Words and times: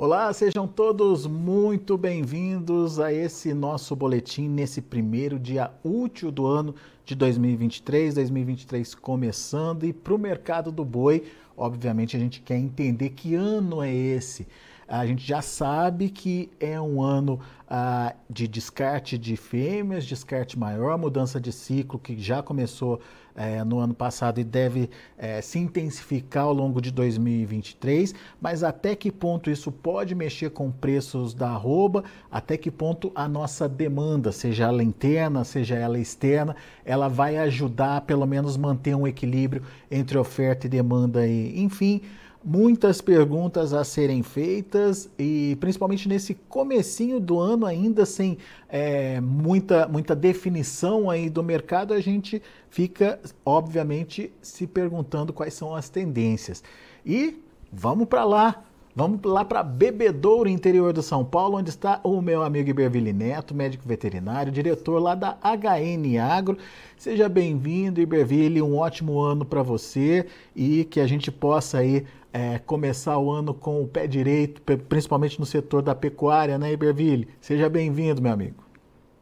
Olá, 0.00 0.32
sejam 0.32 0.64
todos 0.68 1.26
muito 1.26 1.98
bem-vindos 1.98 3.00
a 3.00 3.12
esse 3.12 3.52
nosso 3.52 3.96
boletim 3.96 4.48
nesse 4.48 4.80
primeiro 4.80 5.40
dia 5.40 5.72
útil 5.82 6.30
do 6.30 6.46
ano 6.46 6.72
de 7.04 7.16
2023, 7.16 8.14
2023 8.14 8.94
começando 8.94 9.82
e 9.82 9.92
para 9.92 10.14
o 10.14 10.18
mercado 10.18 10.70
do 10.70 10.84
boi, 10.84 11.24
obviamente 11.56 12.16
a 12.16 12.20
gente 12.20 12.40
quer 12.40 12.58
entender 12.58 13.10
que 13.10 13.34
ano 13.34 13.82
é 13.82 13.92
esse. 13.92 14.46
A 14.86 15.04
gente 15.04 15.26
já 15.26 15.42
sabe 15.42 16.10
que 16.10 16.48
é 16.60 16.80
um 16.80 17.02
ano 17.02 17.40
ah, 17.68 18.14
de 18.30 18.46
descarte 18.46 19.18
de 19.18 19.36
fêmeas, 19.36 20.06
descarte 20.06 20.56
maior, 20.56 20.96
mudança 20.96 21.40
de 21.40 21.50
ciclo 21.50 21.98
que 21.98 22.16
já 22.16 22.40
começou 22.40 23.00
eh, 23.38 23.62
no 23.62 23.78
ano 23.78 23.94
passado 23.94 24.40
e 24.40 24.44
deve 24.44 24.90
eh, 25.16 25.40
se 25.40 25.60
intensificar 25.60 26.44
ao 26.44 26.52
longo 26.52 26.80
de 26.80 26.90
2023. 26.90 28.12
Mas 28.40 28.64
até 28.64 28.96
que 28.96 29.12
ponto 29.12 29.48
isso 29.48 29.70
pode 29.70 30.12
mexer 30.12 30.50
com 30.50 30.72
preços 30.72 31.32
da 31.32 31.50
arroba? 31.50 32.02
Até 32.30 32.56
que 32.56 32.68
ponto 32.68 33.12
a 33.14 33.28
nossa 33.28 33.68
demanda, 33.68 34.32
seja 34.32 34.64
ela 34.64 34.82
interna, 34.82 35.44
seja 35.44 35.76
ela 35.76 36.00
externa, 36.00 36.56
ela 36.84 37.06
vai 37.06 37.36
ajudar 37.38 37.98
a 37.98 38.00
pelo 38.00 38.26
menos 38.26 38.56
manter 38.56 38.96
um 38.96 39.06
equilíbrio 39.06 39.62
entre 39.88 40.18
oferta 40.18 40.66
e 40.66 40.68
demanda 40.68 41.20
aí. 41.20 41.52
Enfim 41.60 42.02
muitas 42.44 43.00
perguntas 43.00 43.72
a 43.72 43.84
serem 43.84 44.22
feitas 44.22 45.10
e 45.18 45.56
principalmente 45.60 46.08
nesse 46.08 46.34
comecinho 46.34 47.18
do 47.20 47.38
ano 47.38 47.66
ainda 47.66 48.06
sem 48.06 48.38
é, 48.68 49.20
muita, 49.20 49.88
muita 49.88 50.14
definição 50.14 51.10
aí 51.10 51.28
do 51.28 51.42
mercado, 51.42 51.92
a 51.92 52.00
gente 52.00 52.42
fica 52.70 53.18
obviamente 53.44 54.32
se 54.40 54.66
perguntando 54.66 55.32
quais 55.32 55.54
são 55.54 55.74
as 55.74 55.88
tendências. 55.88 56.62
E 57.04 57.42
vamos 57.72 58.06
para 58.06 58.24
lá, 58.24 58.64
Vamos 58.98 59.22
lá 59.22 59.44
para 59.44 59.62
Bebedouro, 59.62 60.48
interior 60.48 60.92
do 60.92 61.04
São 61.04 61.24
Paulo, 61.24 61.56
onde 61.56 61.70
está 61.70 62.00
o 62.02 62.20
meu 62.20 62.42
amigo 62.42 62.68
Iberville 62.68 63.12
Neto, 63.12 63.54
médico 63.54 63.86
veterinário, 63.86 64.50
diretor 64.50 64.98
lá 64.98 65.14
da 65.14 65.38
HN 65.40 66.18
Agro. 66.18 66.58
Seja 66.96 67.28
bem-vindo, 67.28 68.00
Iberville, 68.00 68.60
um 68.60 68.76
ótimo 68.76 69.20
ano 69.20 69.44
para 69.44 69.62
você 69.62 70.26
e 70.52 70.84
que 70.84 70.98
a 70.98 71.06
gente 71.06 71.30
possa 71.30 71.78
aí 71.78 72.04
é, 72.32 72.58
começar 72.58 73.16
o 73.18 73.30
ano 73.30 73.54
com 73.54 73.80
o 73.80 73.86
pé 73.86 74.08
direito, 74.08 74.60
principalmente 74.88 75.38
no 75.38 75.46
setor 75.46 75.80
da 75.80 75.94
pecuária, 75.94 76.58
né, 76.58 76.72
Iberville? 76.72 77.28
Seja 77.40 77.68
bem-vindo, 77.68 78.20
meu 78.20 78.32
amigo. 78.32 78.64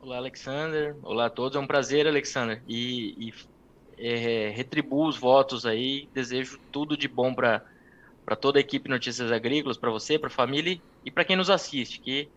Olá, 0.00 0.16
Alexander. 0.16 0.96
Olá 1.02 1.26
a 1.26 1.30
todos. 1.30 1.54
É 1.54 1.60
um 1.60 1.66
prazer, 1.66 2.06
Alexander. 2.06 2.62
E, 2.66 3.28
e 3.28 3.34
é, 3.98 4.48
retribuo 4.56 5.06
os 5.06 5.18
votos 5.18 5.66
aí. 5.66 6.08
Desejo 6.14 6.58
tudo 6.72 6.96
de 6.96 7.06
bom 7.06 7.34
para 7.34 7.62
para 8.26 8.34
toda 8.34 8.58
a 8.58 8.60
equipe 8.60 8.90
Notícias 8.90 9.30
Agrícolas, 9.30 9.76
para 9.76 9.88
você, 9.88 10.18
para 10.18 10.26
a 10.26 10.30
família 10.30 10.80
e 11.04 11.10
para 11.12 11.24
quem 11.24 11.36
nos 11.36 11.48
assiste, 11.48 12.00
que, 12.00 12.28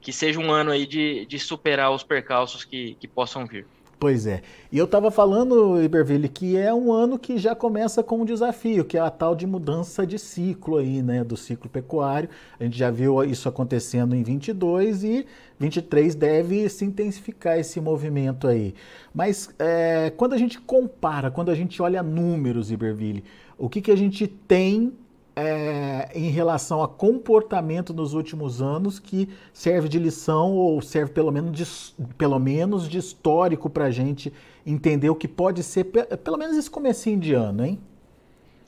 que 0.00 0.12
seja 0.12 0.38
um 0.38 0.52
ano 0.52 0.70
aí 0.70 0.86
de, 0.86 1.26
de 1.26 1.40
superar 1.40 1.90
os 1.90 2.04
percalços 2.04 2.64
que, 2.64 2.94
que 3.00 3.08
possam 3.08 3.44
vir. 3.44 3.66
Pois 3.98 4.28
é. 4.28 4.42
E 4.70 4.78
eu 4.78 4.84
estava 4.84 5.10
falando, 5.10 5.82
Iberville, 5.82 6.28
que 6.28 6.56
é 6.56 6.72
um 6.72 6.92
ano 6.92 7.18
que 7.18 7.36
já 7.36 7.52
começa 7.52 8.00
com 8.00 8.20
um 8.20 8.24
desafio, 8.24 8.84
que 8.84 8.96
é 8.96 9.00
a 9.00 9.10
tal 9.10 9.34
de 9.34 9.44
mudança 9.44 10.06
de 10.06 10.20
ciclo 10.20 10.76
aí, 10.76 11.02
né, 11.02 11.24
do 11.24 11.36
ciclo 11.36 11.68
pecuário. 11.68 12.28
A 12.60 12.62
gente 12.62 12.78
já 12.78 12.92
viu 12.92 13.24
isso 13.24 13.48
acontecendo 13.48 14.14
em 14.14 14.22
22 14.22 15.02
e 15.02 15.26
23 15.58 16.14
deve 16.14 16.68
se 16.68 16.84
intensificar 16.84 17.58
esse 17.58 17.80
movimento 17.80 18.46
aí. 18.46 18.72
Mas 19.12 19.52
é, 19.58 20.12
quando 20.16 20.34
a 20.34 20.38
gente 20.38 20.60
compara, 20.60 21.28
quando 21.28 21.50
a 21.50 21.54
gente 21.56 21.82
olha 21.82 22.00
números, 22.00 22.70
Iberville, 22.70 23.24
o 23.58 23.68
que, 23.68 23.80
que 23.80 23.90
a 23.90 23.96
gente 23.96 24.28
tem 24.28 24.92
é, 25.38 26.10
em 26.16 26.30
relação 26.30 26.82
a 26.82 26.88
comportamento 26.88 27.94
nos 27.94 28.12
últimos 28.12 28.60
anos 28.60 28.98
que 28.98 29.28
serve 29.52 29.88
de 29.88 29.96
lição 29.96 30.52
ou 30.52 30.82
serve 30.82 31.12
pelo 31.12 31.30
menos 31.30 31.52
de, 31.52 32.04
pelo 32.14 32.40
menos 32.40 32.88
de 32.88 32.98
histórico 32.98 33.70
para 33.70 33.84
a 33.84 33.90
gente 33.90 34.32
entender 34.66 35.08
o 35.08 35.14
que 35.14 35.28
pode 35.28 35.62
ser 35.62 35.84
pelo 35.84 36.36
menos 36.36 36.56
esse 36.56 36.68
comecinho 36.68 37.20
de 37.20 37.34
ano, 37.34 37.64
hein? 37.64 37.78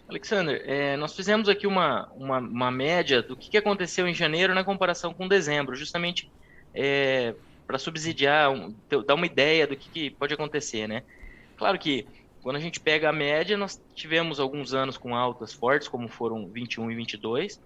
Alexander, 0.08 0.62
é, 0.64 0.97
nós 0.97 1.14
fizemos 1.14 1.48
aqui 1.48 1.66
uma, 1.66 2.08
uma, 2.16 2.38
uma 2.38 2.70
média 2.70 3.20
do 3.20 3.37
que, 3.37 3.56
aconteceu 3.56 4.06
em 4.06 4.14
janeiro 4.14 4.54
na 4.54 4.62
comparação 4.62 5.12
com 5.12 5.26
dezembro, 5.26 5.75
justamente 5.75 6.31
é, 6.72 7.34
para 7.66 7.78
subsidiar, 7.78 8.50
um, 8.50 8.72
dar 9.04 9.14
uma 9.14 9.26
ideia 9.26 9.66
do 9.66 9.76
que, 9.76 9.88
que 9.88 10.10
pode 10.10 10.34
acontecer, 10.34 10.87
né? 10.87 11.02
Claro 11.56 11.78
que 11.78 12.06
quando 12.43 12.56
a 12.56 12.61
gente 12.61 12.81
pega 12.81 13.09
a 13.11 13.12
média, 13.12 13.56
nós 13.56 13.81
tivemos 13.95 14.41
alguns 14.41 14.73
anos 14.73 14.97
com 14.97 15.15
altas 15.15 15.53
fortes, 15.53 15.89
como 15.89 16.09
foram 16.09 16.47
21 16.47 16.91
e 16.91 16.95
22, 16.95 17.61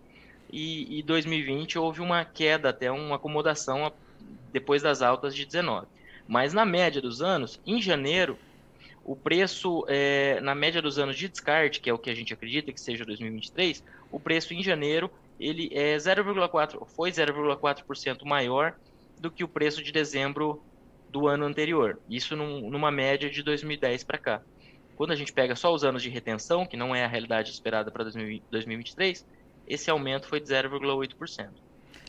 e, 0.53 0.99
e 0.99 1.03
2020 1.03 1.79
houve 1.79 2.01
uma 2.01 2.25
queda, 2.25 2.71
até 2.71 2.91
uma 2.91 3.17
acomodação 3.17 3.93
depois 4.53 4.83
das 4.83 5.03
altas 5.03 5.34
de 5.34 5.45
19. 5.45 5.87
Mas 6.27 6.53
na 6.53 6.65
média 6.65 7.01
dos 7.01 7.23
anos, 7.23 7.61
em 7.67 7.81
janeiro, 7.81 8.39
o 9.05 9.15
preço, 9.15 9.84
é, 9.89 10.41
na 10.41 10.55
média 10.55 10.81
dos 10.81 10.99
anos 10.99 11.17
de 11.17 11.29
descarte, 11.29 11.81
que 11.81 11.91
é 11.91 11.93
o 11.93 11.99
que 11.99 12.11
a 12.11 12.15
gente 12.15 12.33
acredita 12.33 12.73
que 12.73 12.81
seja 12.81 13.05
2023, 13.05 13.84
o 14.11 14.19
preço 14.19 14.55
em 14.55 14.63
janeiro 14.63 15.11
ele 15.39 15.69
é 15.73 15.97
0,4, 15.97 16.87
foi 16.87 17.11
0,4% 17.11 18.25
maior 18.25 18.75
do 19.19 19.31
que 19.31 19.45
o 19.45 19.49
preço 19.49 19.83
de 19.83 19.93
dezembro 19.93 20.63
do 21.11 21.29
ano 21.29 21.45
anterior. 21.45 21.99
Isso 22.09 22.34
num, 22.34 22.71
numa 22.71 22.91
média 22.91 23.29
de 23.29 23.43
2010 23.43 24.05
para 24.05 24.19
cá. 24.19 24.43
Quando 24.97 25.12
a 25.12 25.16
gente 25.16 25.32
pega 25.32 25.56
só 25.56 25.72
os 25.72 25.84
anos 25.84 26.03
de 26.03 26.09
retenção, 26.09 26.65
que 26.65 26.77
não 26.77 26.94
é 26.94 27.05
a 27.05 27.09
realidade 27.09 27.50
esperada 27.50 27.91
para 27.91 28.05
2023, 28.05 29.27
esse 29.66 29.91
aumento 29.91 30.28
foi 30.28 30.41
de 30.41 30.47
0,8%. 30.47 31.49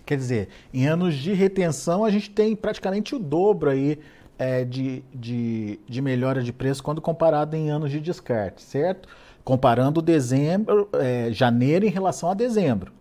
Quer 0.06 0.18
dizer, 0.18 0.50
em 0.74 0.86
anos 0.88 1.16
de 1.16 1.34
retenção, 1.34 2.06
a 2.06 2.12
gente 2.12 2.30
tem 2.30 2.56
praticamente 2.56 3.16
o 3.16 3.20
dobro 3.20 3.72
aí 3.72 4.00
é, 4.38 4.64
de, 4.64 5.04
de, 5.14 5.80
de 5.88 6.02
melhora 6.02 6.44
de 6.44 6.54
preço 6.54 6.84
quando 6.84 7.02
comparado 7.02 7.56
em 7.56 7.70
anos 7.72 7.90
de 7.90 8.00
descarte, 8.00 8.62
certo? 8.62 9.10
Comparando 9.44 10.02
dezembro, 10.02 10.90
é, 10.94 11.32
janeiro 11.32 11.86
em 11.86 11.90
relação 11.90 12.30
a 12.30 12.34
dezembro. 12.34 12.92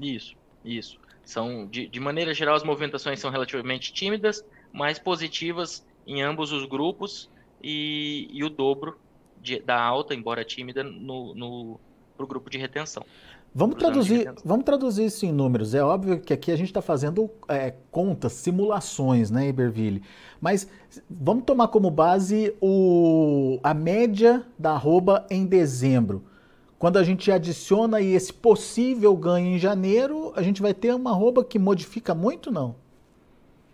Isso, 0.00 0.34
isso. 0.64 0.98
São, 1.24 1.66
de, 1.66 1.86
de 1.86 2.00
maneira 2.00 2.32
geral, 2.32 2.54
as 2.54 2.64
movimentações 2.64 3.20
são 3.20 3.30
relativamente 3.30 3.92
tímidas, 3.92 4.44
mas 4.72 4.98
positivas 4.98 5.84
em 6.06 6.22
ambos 6.22 6.50
os 6.50 6.64
grupos 6.64 7.30
e, 7.62 8.28
e 8.32 8.42
o 8.42 8.50
dobro 8.50 8.98
de, 9.42 9.60
da 9.60 9.80
alta, 9.80 10.14
embora 10.14 10.44
tímida, 10.44 10.82
no, 10.82 11.34
no 11.34 11.80
para 12.16 12.24
o 12.24 12.26
grupo 12.26 12.48
de 12.48 12.58
retenção. 12.58 13.04
Vamos 13.54 13.76
traduzir, 13.76 14.32
vamos 14.42 14.64
traduzir 14.64 15.04
isso 15.06 15.26
em 15.26 15.32
números. 15.32 15.74
É 15.74 15.82
óbvio 15.82 16.20
que 16.20 16.32
aqui 16.32 16.50
a 16.50 16.56
gente 16.56 16.68
está 16.68 16.80
fazendo 16.80 17.30
é, 17.48 17.74
contas, 17.90 18.32
simulações, 18.32 19.30
né, 19.30 19.48
Iberville? 19.48 20.02
Mas 20.40 20.66
vamos 21.10 21.44
tomar 21.44 21.68
como 21.68 21.90
base 21.90 22.54
o, 22.60 23.58
a 23.62 23.74
média 23.74 24.46
da 24.58 24.72
arroba 24.72 25.26
em 25.30 25.44
dezembro. 25.44 26.24
Quando 26.78 26.98
a 26.98 27.04
gente 27.04 27.30
adiciona 27.30 27.98
aí 27.98 28.14
esse 28.14 28.32
possível 28.32 29.14
ganho 29.16 29.48
em 29.48 29.58
janeiro, 29.58 30.32
a 30.34 30.42
gente 30.42 30.62
vai 30.62 30.72
ter 30.72 30.94
uma 30.94 31.10
arroba 31.10 31.44
que 31.44 31.58
modifica 31.58 32.14
muito, 32.14 32.50
não? 32.50 32.74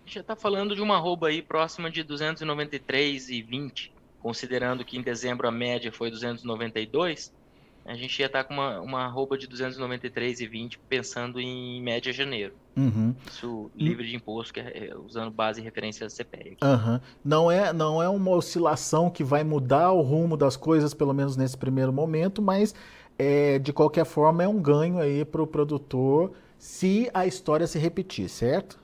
gente 0.08 0.14
já 0.14 0.20
está 0.22 0.34
falando 0.34 0.75
de 0.75 0.81
uma 0.81 0.96
arroba 0.96 1.28
aí 1.28 1.42
próxima 1.42 1.90
de 1.90 2.02
293,20, 2.02 3.90
considerando 4.20 4.84
que 4.84 4.96
em 4.96 5.02
dezembro 5.02 5.46
a 5.46 5.50
média 5.50 5.92
foi 5.92 6.10
292, 6.10 7.32
a 7.88 7.94
gente 7.94 8.18
ia 8.20 8.26
estar 8.26 8.42
tá 8.42 8.44
com 8.44 8.52
uma, 8.52 8.80
uma 8.80 9.04
arroba 9.04 9.38
de 9.38 9.48
293,20 9.48 10.78
pensando 10.88 11.40
em 11.40 11.82
média 11.82 12.12
janeiro. 12.12 12.52
Uhum. 12.76 13.14
Isso 13.26 13.70
livre 13.74 14.06
de 14.06 14.14
imposto, 14.14 14.52
que 14.52 14.60
é, 14.60 14.90
é 14.90 14.96
usando 14.96 15.30
base 15.30 15.60
e 15.60 15.64
referência 15.64 16.06
da 16.06 16.10
CPE. 16.10 16.58
Uhum. 16.62 17.00
Não, 17.24 17.50
é, 17.50 17.72
não 17.72 18.02
é 18.02 18.08
uma 18.08 18.30
oscilação 18.32 19.08
que 19.08 19.24
vai 19.24 19.42
mudar 19.42 19.90
o 19.92 20.02
rumo 20.02 20.36
das 20.36 20.54
coisas, 20.54 20.92
pelo 20.92 21.14
menos 21.14 21.34
nesse 21.36 21.56
primeiro 21.56 21.90
momento, 21.90 22.42
mas 22.42 22.74
é, 23.18 23.58
de 23.58 23.72
qualquer 23.72 24.04
forma 24.04 24.42
é 24.42 24.48
um 24.48 24.60
ganho 24.60 24.98
aí 24.98 25.24
para 25.24 25.42
o 25.42 25.46
produtor 25.46 26.32
se 26.58 27.10
a 27.14 27.26
história 27.26 27.66
se 27.66 27.78
repetir, 27.78 28.28
certo? 28.28 28.78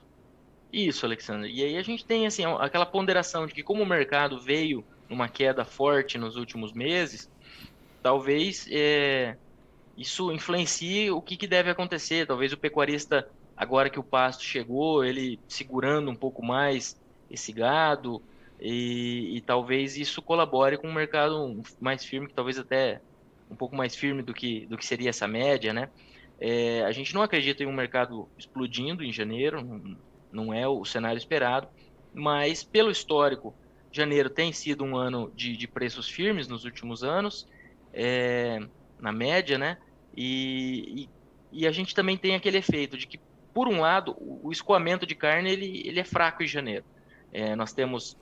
Isso, 0.73 1.05
Alexandre. 1.05 1.51
E 1.53 1.63
aí 1.63 1.77
a 1.77 1.83
gente 1.83 2.03
tem 2.03 2.25
assim 2.25 2.43
aquela 2.59 2.85
ponderação 2.85 3.45
de 3.45 3.53
que 3.53 3.61
como 3.61 3.83
o 3.83 3.85
mercado 3.85 4.39
veio 4.39 4.83
numa 5.09 5.27
queda 5.27 5.63
forte 5.65 6.17
nos 6.17 6.35
últimos 6.35 6.73
meses, 6.73 7.29
talvez 8.01 8.67
é, 8.71 9.35
isso 9.97 10.31
influencie 10.31 11.09
o 11.11 11.21
que, 11.21 11.37
que, 11.37 11.47
deve 11.47 11.69
acontecer. 11.69 12.27
Talvez 12.27 12.53
o 12.53 12.57
pecuarista, 12.57 13.27
agora 13.55 13.89
que 13.89 13.99
o 13.99 14.03
pasto 14.03 14.43
chegou, 14.43 15.03
ele 15.03 15.39
segurando 15.47 16.09
um 16.09 16.15
pouco 16.15 16.43
mais 16.43 16.99
esse 17.29 17.51
gado, 17.51 18.21
e, 18.59 19.37
e 19.37 19.41
talvez 19.41 19.97
isso 19.97 20.21
colabore 20.21 20.77
com 20.77 20.87
um 20.87 20.93
mercado 20.93 21.61
mais 21.79 22.05
firme, 22.05 22.27
que 22.27 22.33
talvez 22.33 22.57
até 22.57 23.01
um 23.49 23.55
pouco 23.55 23.75
mais 23.75 23.95
firme 23.95 24.21
do 24.21 24.33
que, 24.33 24.65
do 24.65 24.77
que 24.77 24.85
seria 24.85 25.09
essa 25.09 25.27
média, 25.27 25.73
né? 25.73 25.89
É, 26.39 26.83
a 26.83 26.91
gente 26.91 27.13
não 27.13 27.21
acredita 27.21 27.63
em 27.63 27.67
um 27.67 27.73
mercado 27.73 28.27
explodindo 28.37 29.03
em 29.03 29.11
janeiro, 29.11 29.97
não 30.31 30.53
é 30.53 30.67
o 30.67 30.83
cenário 30.83 31.17
esperado, 31.17 31.67
mas 32.13 32.63
pelo 32.63 32.91
histórico, 32.91 33.53
janeiro 33.95 34.29
tem 34.29 34.51
sido 34.51 34.83
um 34.83 34.95
ano 34.95 35.31
de, 35.35 35.55
de 35.55 35.67
preços 35.67 36.07
firmes 36.07 36.47
nos 36.47 36.65
últimos 36.65 37.03
anos, 37.03 37.47
é, 37.93 38.59
na 38.99 39.11
média, 39.11 39.57
né? 39.57 39.77
E, 40.15 41.09
e, 41.51 41.61
e 41.61 41.67
a 41.67 41.71
gente 41.71 41.95
também 41.95 42.17
tem 42.17 42.35
aquele 42.35 42.57
efeito 42.57 42.97
de 42.97 43.07
que, 43.07 43.19
por 43.53 43.67
um 43.67 43.79
lado, 43.79 44.15
o 44.19 44.51
escoamento 44.51 45.05
de 45.05 45.15
carne 45.15 45.49
ele, 45.49 45.81
ele 45.85 45.99
é 45.99 46.03
fraco 46.03 46.43
em 46.43 46.47
janeiro. 46.47 46.85
É, 47.31 47.55
nós 47.55 47.73
temos 47.73 48.17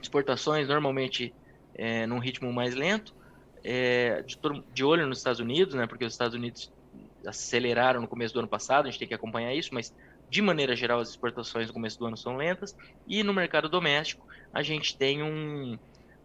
exportações 0.00 0.68
normalmente 0.68 1.34
é, 1.74 2.06
num 2.06 2.18
ritmo 2.18 2.52
mais 2.52 2.74
lento, 2.74 3.14
é, 3.62 4.22
de, 4.22 4.38
de, 4.72 4.84
olho 4.84 5.06
nos 5.06 5.18
Estados 5.18 5.40
Unidos, 5.40 5.74
né, 5.74 5.86
porque 5.86 6.04
os 6.04 6.12
Estados 6.12 6.34
Unidos 6.34 6.72
aceleraram 7.26 8.00
no 8.00 8.08
começo 8.08 8.32
do 8.32 8.40
ano 8.40 8.48
passado, 8.48 8.86
a 8.86 8.90
gente 8.90 8.98
tem 8.98 9.08
que 9.08 9.14
acompanhar 9.14 9.54
isso, 9.54 9.74
mas 9.74 9.94
de 10.30 10.40
maneira 10.40 10.76
geral 10.76 11.00
as 11.00 11.10
exportações 11.10 11.66
no 11.66 11.72
começo 11.72 11.98
do 11.98 12.06
ano 12.06 12.16
são 12.16 12.36
lentas, 12.36 12.76
e 13.06 13.22
no 13.22 13.34
mercado 13.34 13.68
doméstico 13.68 14.26
a 14.52 14.62
gente 14.62 14.96
tem 14.96 15.22
um, 15.22 15.76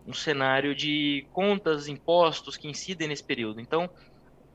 um 0.06 0.14
cenário 0.14 0.76
de 0.76 1.28
contas, 1.34 1.88
impostos 1.88 2.56
que 2.56 2.68
incidem 2.68 3.08
nesse 3.08 3.24
período. 3.24 3.60
Então, 3.60 3.90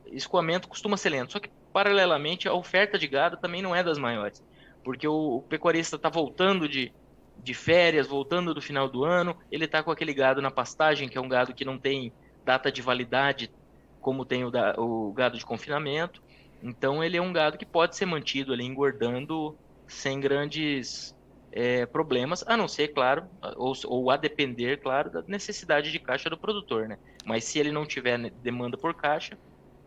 escoamento 0.07 0.69
costuma 0.69 0.95
ser 0.95 1.09
lento, 1.09 1.33
só 1.33 1.39
que 1.39 1.49
paralelamente 1.73 2.47
a 2.47 2.53
oferta 2.53 2.97
de 2.97 3.07
gado 3.07 3.37
também 3.37 3.61
não 3.61 3.75
é 3.75 3.83
das 3.83 3.97
maiores, 3.97 4.43
porque 4.83 5.07
o, 5.07 5.37
o 5.37 5.41
pecuarista 5.41 5.97
está 5.97 6.09
voltando 6.09 6.67
de, 6.67 6.93
de 7.43 7.53
férias, 7.53 8.07
voltando 8.07 8.53
do 8.53 8.61
final 8.61 8.87
do 8.87 9.03
ano, 9.03 9.37
ele 9.51 9.65
está 9.65 9.83
com 9.83 9.91
aquele 9.91 10.13
gado 10.13 10.41
na 10.41 10.49
pastagem, 10.49 11.09
que 11.09 11.17
é 11.17 11.21
um 11.21 11.29
gado 11.29 11.53
que 11.53 11.65
não 11.65 11.77
tem 11.77 12.13
data 12.45 12.71
de 12.71 12.81
validade 12.81 13.51
como 13.99 14.25
tem 14.25 14.43
o, 14.43 14.49
da, 14.49 14.73
o 14.77 15.11
gado 15.13 15.37
de 15.37 15.45
confinamento. 15.45 16.23
Então 16.61 17.03
ele 17.03 17.17
é 17.17 17.21
um 17.21 17.33
gado 17.33 17.57
que 17.57 17.65
pode 17.65 17.95
ser 17.95 18.05
mantido 18.05 18.53
ali 18.53 18.63
engordando 18.63 19.55
sem 19.87 20.19
grandes 20.19 21.15
é, 21.51 21.85
problemas, 21.85 22.43
a 22.47 22.55
não 22.55 22.67
ser, 22.67 22.89
claro, 22.89 23.25
ou, 23.57 23.73
ou, 23.85 24.11
a 24.11 24.17
depender, 24.17 24.77
claro, 24.77 25.11
da 25.11 25.23
necessidade 25.27 25.91
de 25.91 25.99
caixa 25.99 26.29
do 26.29 26.37
produtor, 26.37 26.87
né? 26.87 26.97
Mas 27.25 27.43
se 27.43 27.59
ele 27.59 27.71
não 27.71 27.85
tiver 27.85 28.17
demanda 28.41 28.77
por 28.77 28.93
caixa, 28.93 29.37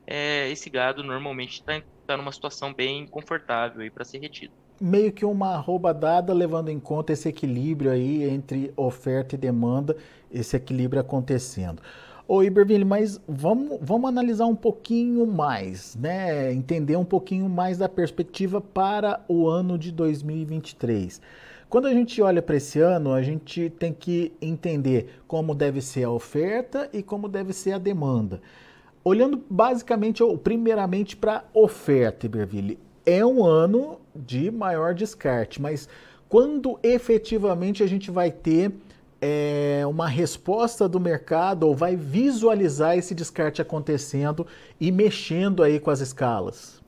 é, 0.06 0.50
esse 0.50 0.68
gado 0.68 1.02
normalmente 1.02 1.54
está 1.54 1.80
tá 2.06 2.16
numa 2.16 2.32
situação 2.32 2.74
bem 2.74 3.06
confortável 3.06 3.80
aí 3.80 3.90
para 3.90 4.04
ser 4.04 4.18
retido 4.18 4.52
meio 4.80 5.12
que 5.12 5.24
uma 5.24 5.54
arroba 5.54 5.92
dada, 5.94 6.32
levando 6.32 6.68
em 6.68 6.80
conta 6.80 7.12
esse 7.12 7.28
equilíbrio 7.28 7.90
aí 7.90 8.28
entre 8.28 8.72
oferta 8.76 9.34
e 9.34 9.38
demanda, 9.38 9.96
esse 10.30 10.56
equilíbrio 10.56 11.00
acontecendo. 11.00 11.80
Ô 12.26 12.42
Iberville, 12.42 12.86
mas 12.86 13.20
vamos, 13.28 13.78
vamos 13.82 14.08
analisar 14.08 14.46
um 14.46 14.54
pouquinho 14.56 15.26
mais, 15.26 15.94
né? 15.94 16.50
Entender 16.50 16.96
um 16.96 17.04
pouquinho 17.04 17.50
mais 17.50 17.76
da 17.76 17.86
perspectiva 17.86 18.62
para 18.62 19.22
o 19.28 19.46
ano 19.46 19.76
de 19.76 19.92
2023. 19.92 21.20
Quando 21.68 21.86
a 21.86 21.92
gente 21.92 22.22
olha 22.22 22.40
para 22.40 22.56
esse 22.56 22.80
ano, 22.80 23.12
a 23.12 23.20
gente 23.20 23.68
tem 23.68 23.92
que 23.92 24.32
entender 24.40 25.20
como 25.28 25.54
deve 25.54 25.82
ser 25.82 26.04
a 26.04 26.10
oferta 26.10 26.88
e 26.94 27.02
como 27.02 27.28
deve 27.28 27.52
ser 27.52 27.72
a 27.72 27.78
demanda. 27.78 28.40
Olhando 29.04 29.44
basicamente, 29.50 30.22
ou 30.22 30.38
primeiramente 30.38 31.14
para 31.18 31.36
a 31.36 31.44
oferta, 31.52 32.24
Iberville, 32.24 32.78
é 33.04 33.24
um 33.26 33.44
ano 33.44 34.00
de 34.16 34.50
maior 34.50 34.94
descarte, 34.94 35.60
mas 35.60 35.90
quando 36.26 36.78
efetivamente 36.82 37.82
a 37.82 37.86
gente 37.86 38.10
vai 38.10 38.30
ter 38.30 38.72
é, 39.26 39.86
uma 39.86 40.06
resposta 40.06 40.86
do 40.86 41.00
mercado 41.00 41.66
ou 41.66 41.74
vai 41.74 41.96
visualizar 41.96 42.98
esse 42.98 43.14
descarte 43.14 43.62
acontecendo 43.62 44.46
e 44.78 44.92
mexendo 44.92 45.62
aí 45.62 45.80
com 45.80 45.90
as 45.90 46.00
escalas? 46.00 46.82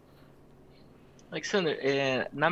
Alexander, 1.30 1.78
é, 1.80 2.28
na, 2.30 2.50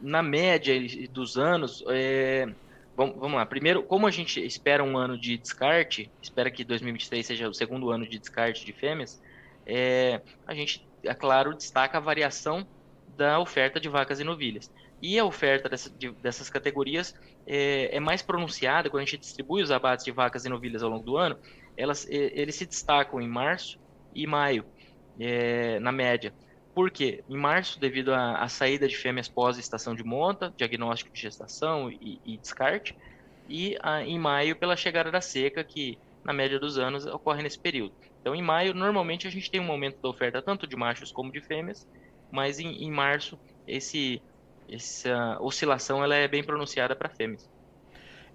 na 0.00 0.22
média 0.22 0.74
dos 1.10 1.36
anos, 1.36 1.82
é, 1.88 2.48
vamos, 2.96 3.16
vamos, 3.16 3.36
lá. 3.36 3.44
Primeiro, 3.44 3.82
como 3.82 4.06
a 4.06 4.12
gente 4.12 4.44
espera 4.44 4.84
um 4.84 4.96
ano 4.96 5.18
de 5.18 5.36
descarte, 5.36 6.08
espera 6.22 6.48
que 6.48 6.62
2023 6.62 7.26
seja 7.26 7.48
o 7.48 7.54
segundo 7.54 7.90
ano 7.90 8.06
de 8.06 8.20
descarte 8.20 8.64
de 8.64 8.72
fêmeas, 8.72 9.20
é, 9.66 10.20
a 10.46 10.54
gente, 10.54 10.86
é 11.02 11.14
claro, 11.14 11.52
destaca 11.52 11.98
a 11.98 12.00
variação 12.00 12.64
da 13.16 13.40
oferta 13.40 13.80
de 13.80 13.88
vacas 13.88 14.20
e 14.20 14.24
novilhas. 14.24 14.70
E 15.00 15.18
a 15.18 15.24
oferta 15.24 15.68
dessa, 15.68 15.90
de, 15.90 16.10
dessas 16.10 16.48
categorias 16.48 17.14
é, 17.46 17.96
é, 17.96 18.00
mais 18.00 18.22
pronunciada 18.22 18.88
quando 18.88 19.02
a 19.02 19.04
gente 19.04 19.18
distribui 19.18 19.62
os 19.62 19.70
abates 19.70 20.04
de 20.04 20.10
vacas 20.10 20.44
e 20.44 20.48
novilhas 20.48 20.82
ao 20.82 20.90
longo 20.90 21.04
do 21.04 21.16
ano. 21.16 21.38
Elas, 21.76 22.06
eles 22.08 22.54
se 22.54 22.64
destacam 22.64 23.20
em 23.20 23.28
março 23.28 23.78
e 24.14 24.26
maio, 24.26 24.64
é, 25.20 25.78
na 25.80 25.92
média. 25.92 26.32
Por 26.74 26.90
quê? 26.90 27.22
Em 27.28 27.36
março, 27.36 27.78
devido 27.78 28.12
à, 28.12 28.48
saída 28.48 28.88
de 28.88 28.96
fêmeas 28.96 29.28
pós-estação 29.28 29.94
de 29.94 30.04
monta, 30.04 30.52
diagnóstico 30.56 31.12
de 31.12 31.20
gestação 31.20 31.90
e, 31.90 32.20
e 32.24 32.36
descarte, 32.36 32.96
e 33.48 33.76
a, 33.82 34.02
em 34.02 34.18
maio, 34.18 34.56
pela 34.56 34.76
chegada 34.76 35.10
da 35.10 35.20
seca, 35.20 35.62
que 35.62 35.98
na 36.24 36.32
média 36.32 36.58
dos 36.58 36.78
anos 36.78 37.06
ocorre 37.06 37.42
nesse 37.42 37.58
período. 37.58 37.94
Então, 38.20 38.34
em 38.34 38.42
maio, 38.42 38.74
normalmente 38.74 39.26
a 39.26 39.30
gente 39.30 39.50
tem 39.50 39.60
um 39.60 39.70
aumento 39.70 40.00
da 40.02 40.08
oferta 40.08 40.42
tanto 40.42 40.66
de 40.66 40.74
machos 40.74 41.12
como 41.12 41.30
de 41.30 41.40
fêmeas, 41.40 41.86
mas 42.30 42.58
em, 42.58 42.82
em 42.82 42.90
março 42.90 43.38
esse 43.66 44.20
essa 44.70 45.38
oscilação 45.40 46.02
ela 46.02 46.14
é 46.14 46.26
bem 46.26 46.42
pronunciada 46.42 46.94
para 46.94 47.08
fêmeas. 47.08 47.48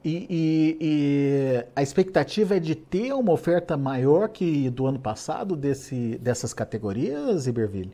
E, 0.03 0.25
e, 0.29 0.77
e, 0.81 1.65
a 1.75 1.83
expectativa 1.83 2.57
é 2.57 2.59
de 2.59 2.73
ter 2.73 3.13
uma 3.13 3.31
oferta 3.31 3.77
maior 3.77 4.29
que 4.29 4.69
do 4.69 4.87
ano 4.87 4.99
passado 4.99 5.55
desse, 5.55 6.17
dessas 6.17 6.53
categorias, 6.53 7.45
Iberville? 7.45 7.93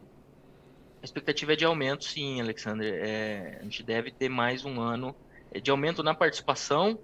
A 1.01 1.05
expectativa 1.05 1.53
é 1.53 1.55
de 1.55 1.65
aumento, 1.65 2.05
sim, 2.05 2.39
Alexander. 2.39 2.93
É, 2.93 3.57
a 3.59 3.63
gente 3.63 3.83
deve 3.83 4.09
ter 4.09 4.29
mais 4.29 4.63
um 4.63 4.79
ano 4.79 5.13
de 5.61 5.69
aumento 5.69 6.01
na 6.01 6.13
participação 6.13 6.97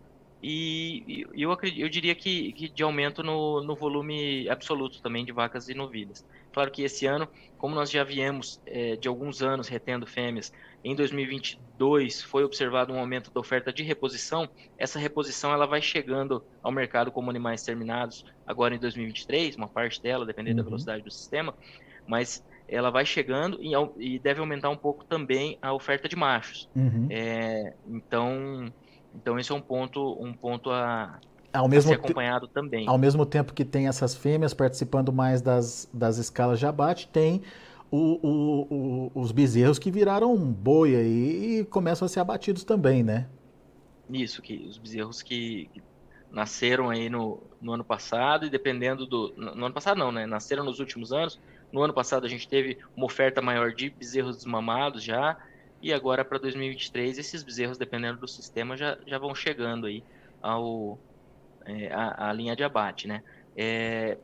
e, 0.43 1.25
e 1.33 1.41
eu, 1.41 1.53
acredito, 1.53 1.81
eu 1.81 1.87
diria 1.87 2.13
que, 2.13 2.51
que 2.51 2.67
de 2.67 2.83
aumento 2.83 3.23
no, 3.23 3.63
no 3.63 3.75
volume 3.75 4.49
absoluto 4.49 5.01
também 5.01 5.23
de 5.23 5.31
vacas 5.31 5.69
e 5.69 5.73
novilhas. 5.73 6.25
Claro 6.51 6.69
que 6.69 6.83
esse 6.83 7.05
ano, 7.05 7.29
como 7.57 7.73
nós 7.73 7.89
já 7.89 8.03
viemos 8.03 8.61
é, 8.65 8.97
de 8.97 9.07
alguns 9.07 9.41
anos 9.41 9.69
retendo 9.69 10.05
fêmeas, 10.05 10.51
em 10.83 10.93
2022 10.95 12.21
foi 12.21 12.43
observado 12.43 12.91
um 12.91 12.99
aumento 12.99 13.31
da 13.31 13.39
oferta 13.39 13.71
de 13.71 13.83
reposição. 13.83 14.49
Essa 14.77 14.99
reposição 14.99 15.53
ela 15.53 15.65
vai 15.65 15.81
chegando 15.81 16.43
ao 16.61 16.73
mercado 16.73 17.09
como 17.09 17.29
animais 17.29 17.63
terminados 17.63 18.25
agora 18.45 18.75
em 18.75 18.79
2023, 18.79 19.55
uma 19.55 19.69
parte 19.69 20.01
dela, 20.01 20.25
dependendo 20.25 20.57
uhum. 20.57 20.63
da 20.65 20.69
velocidade 20.69 21.03
do 21.03 21.09
sistema, 21.09 21.55
mas 22.05 22.45
ela 22.67 22.89
vai 22.89 23.05
chegando 23.05 23.59
e, 23.61 23.71
e, 23.97 24.19
deve 24.19 24.41
aumentar 24.41 24.69
um 24.69 24.77
pouco 24.77 25.05
também 25.05 25.57
a 25.61 25.73
oferta 25.73 26.09
de 26.09 26.17
machos. 26.17 26.69
Uhum. 26.75 27.07
É, 27.09 27.73
então, 27.87 28.71
então 29.15 29.39
esse 29.39 29.51
é 29.51 29.55
um 29.55 29.61
ponto, 29.61 30.17
um 30.21 30.33
ponto 30.33 30.69
a, 30.71 31.19
ao 31.53 31.67
mesmo 31.67 31.89
ser 31.89 31.95
acompanhado 31.95 32.47
também. 32.47 32.87
Ao 32.87 32.97
mesmo 32.97 33.25
tempo 33.25 33.53
que 33.53 33.63
tem 33.63 33.87
essas 33.87 34.15
fêmeas 34.15 34.53
participando 34.53 35.13
mais 35.13 35.41
das, 35.41 35.87
das 35.93 36.17
escalas 36.17 36.59
de 36.59 36.65
abate, 36.65 37.07
tem 37.07 37.43
o, 37.91 38.19
o, 38.27 38.67
o, 38.73 39.11
os 39.13 39.31
bezerros 39.31 39.77
que 39.77 39.91
viraram 39.91 40.35
boi 40.35 40.95
aí 40.95 41.59
e 41.59 41.65
começam 41.65 42.07
a 42.07 42.09
ser 42.09 42.19
abatidos 42.19 42.63
também, 42.63 43.03
né? 43.03 43.27
Isso, 44.09 44.41
que 44.41 44.65
os 44.67 44.79
bezerros 44.79 45.21
que, 45.21 45.69
que 45.71 45.81
nasceram 46.31 46.89
aí 46.89 47.07
no, 47.07 47.39
no 47.61 47.73
ano 47.73 47.83
passado 47.83 48.47
e 48.47 48.49
dependendo 48.49 49.05
do... 49.05 49.31
No 49.37 49.65
ano 49.65 49.73
passado 49.73 49.97
não, 49.97 50.11
né? 50.11 50.25
Nasceram 50.25 50.63
nos 50.63 50.79
últimos 50.79 51.13
anos. 51.13 51.39
No 51.71 51.83
ano 51.83 51.93
passado 51.93 52.25
a 52.25 52.29
gente 52.29 52.47
teve 52.47 52.79
uma 52.97 53.05
oferta 53.05 53.41
maior 53.41 53.71
de 53.71 53.91
bezerros 53.91 54.37
desmamados 54.37 55.03
já 55.03 55.37
e 55.83 55.91
agora 55.91 56.23
para 56.23 56.37
2023 56.37 57.17
esses 57.17 57.43
bezerros, 57.43 57.77
dependendo 57.77 58.17
do 58.17 58.27
sistema, 58.27 58.77
já, 58.77 58.97
já 59.05 59.17
vão 59.17 59.35
chegando 59.35 59.85
aí 59.85 60.01
ao, 60.41 60.97
é, 61.65 61.91
a, 61.91 62.29
a, 62.29 62.33
linha 62.33 62.55
de 62.55 62.63
abate, 62.63 63.05
né? 63.05 63.21
É, 63.53 64.17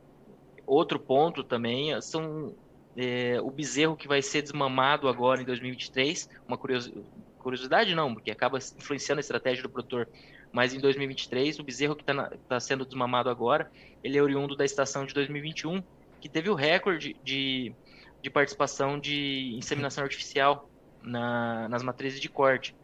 outro 0.66 0.98
ponto 0.98 1.44
também 1.44 2.00
são 2.00 2.54
é, 2.96 3.38
o 3.42 3.50
bezerro 3.50 3.94
que 3.94 4.08
vai 4.08 4.22
ser 4.22 4.40
desmamado 4.40 5.06
agora 5.06 5.42
em 5.42 5.44
2023, 5.44 6.30
uma 6.48 6.56
curiosidade 6.56 7.94
não, 7.94 8.14
porque 8.14 8.30
acaba 8.30 8.56
influenciando 8.56 9.18
a 9.18 9.20
estratégia 9.20 9.62
do 9.62 9.68
produtor, 9.68 10.08
mas 10.50 10.72
em 10.72 10.80
2023 10.80 11.58
o 11.58 11.62
bezerro 11.62 11.94
que 11.94 12.02
está 12.02 12.32
tá 12.48 12.58
sendo 12.58 12.86
desmamado 12.86 13.28
agora, 13.28 13.70
ele 14.02 14.16
é 14.16 14.22
oriundo 14.22 14.56
da 14.56 14.64
estação 14.64 15.04
de 15.04 15.12
2021, 15.12 15.82
que 16.22 16.28
teve 16.28 16.48
o 16.48 16.54
recorde 16.54 17.14
de, 17.22 17.74
de 18.22 18.30
participação 18.30 18.98
de 18.98 19.54
inseminação 19.58 20.04
artificial 20.04 20.69
na, 21.02 21.68
nas 21.68 21.82
matrizes 21.82 22.20
de 22.20 22.28
corte. 22.28 22.74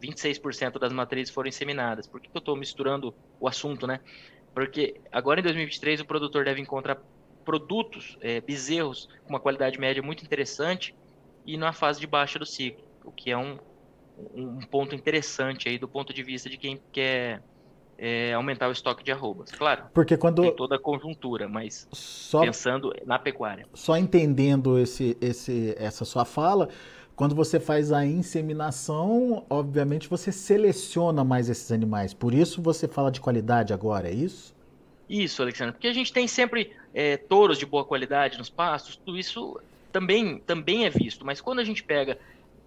26% 0.00 0.78
das 0.78 0.92
matrizes 0.92 1.32
foram 1.32 1.48
inseminadas. 1.48 2.06
Por 2.06 2.20
que, 2.20 2.28
que 2.28 2.36
eu 2.36 2.40
estou 2.40 2.56
misturando 2.56 3.14
o 3.40 3.48
assunto, 3.48 3.86
né? 3.86 4.00
Porque 4.54 5.00
agora 5.10 5.40
em 5.40 5.42
2023 5.42 6.00
o 6.00 6.04
produtor 6.04 6.44
deve 6.44 6.60
encontrar 6.60 6.98
produtos, 7.44 8.18
é, 8.20 8.40
bezerros 8.40 9.08
com 9.24 9.30
uma 9.30 9.40
qualidade 9.40 9.78
média 9.78 10.02
muito 10.02 10.24
interessante 10.24 10.94
e 11.46 11.56
na 11.56 11.72
fase 11.72 12.00
de 12.00 12.06
baixa 12.06 12.38
do 12.38 12.44
ciclo, 12.44 12.84
o 13.04 13.12
que 13.12 13.30
é 13.30 13.38
um, 13.38 13.58
um 14.34 14.58
ponto 14.60 14.94
interessante 14.94 15.68
aí 15.68 15.78
do 15.78 15.86
ponto 15.86 16.12
de 16.12 16.22
vista 16.22 16.50
de 16.50 16.56
quem 16.56 16.80
quer 16.90 17.42
é, 17.98 18.32
aumentar 18.34 18.68
o 18.68 18.72
estoque 18.72 19.04
de 19.04 19.12
arrobas. 19.12 19.50
Claro, 19.50 19.84
porque 19.94 20.16
quando 20.16 20.42
tem 20.42 20.54
toda 20.54 20.76
a 20.76 20.78
conjuntura, 20.78 21.48
mas 21.48 21.88
só, 21.92 22.40
pensando 22.40 22.92
na 23.04 23.18
pecuária. 23.18 23.66
Só 23.72 23.96
entendendo 23.96 24.78
esse, 24.78 25.16
esse, 25.20 25.74
essa 25.78 26.04
sua 26.04 26.24
fala, 26.24 26.68
quando 27.16 27.34
você 27.34 27.58
faz 27.58 27.90
a 27.90 28.04
inseminação, 28.04 29.46
obviamente 29.48 30.06
você 30.06 30.30
seleciona 30.30 31.24
mais 31.24 31.48
esses 31.48 31.72
animais. 31.72 32.12
Por 32.12 32.34
isso 32.34 32.60
você 32.60 32.86
fala 32.86 33.10
de 33.10 33.22
qualidade 33.22 33.72
agora, 33.72 34.08
é 34.08 34.12
isso? 34.12 34.54
Isso, 35.08 35.40
Alexandre. 35.40 35.72
Porque 35.72 35.88
a 35.88 35.94
gente 35.94 36.12
tem 36.12 36.28
sempre 36.28 36.76
é, 36.92 37.16
touros 37.16 37.58
de 37.58 37.64
boa 37.64 37.86
qualidade 37.86 38.36
nos 38.36 38.50
pastos, 38.50 38.96
tudo 38.96 39.18
isso 39.18 39.58
também, 39.90 40.38
também 40.40 40.84
é 40.84 40.90
visto, 40.90 41.24
mas 41.24 41.40
quando 41.40 41.60
a 41.60 41.64
gente 41.64 41.82
pega 41.82 42.18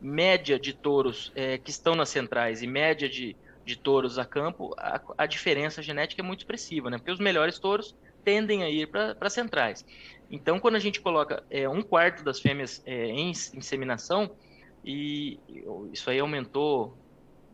média 0.01 0.57
de 0.59 0.73
touros 0.73 1.31
é, 1.35 1.59
que 1.59 1.69
estão 1.69 1.93
nas 1.93 2.09
centrais 2.09 2.63
e 2.63 2.67
média 2.67 3.07
de, 3.07 3.35
de 3.63 3.75
touros 3.75 4.17
a 4.17 4.25
campo, 4.25 4.73
a, 4.77 4.99
a, 5.15 5.25
diferença 5.27 5.83
genética 5.83 6.21
é 6.21 6.25
muito 6.25 6.39
expressiva, 6.39 6.89
né? 6.89 6.97
Porque 6.97 7.11
os 7.11 7.19
melhores 7.19 7.59
touros 7.59 7.93
tendem 8.23 8.63
a 8.63 8.69
ir 8.69 8.87
para 8.87 9.29
centrais. 9.29 9.85
Então, 10.29 10.59
quando 10.59 10.75
a 10.75 10.79
gente 10.79 11.01
coloca 11.01 11.43
é, 11.49 11.67
um 11.67 11.81
quarto 11.81 12.23
das 12.23 12.39
fêmeas 12.39 12.81
é, 12.85 13.07
em 13.07 13.29
inseminação, 13.29 14.31
e 14.83 15.39
isso 15.91 16.09
aí 16.09 16.19
aumentou 16.19 16.95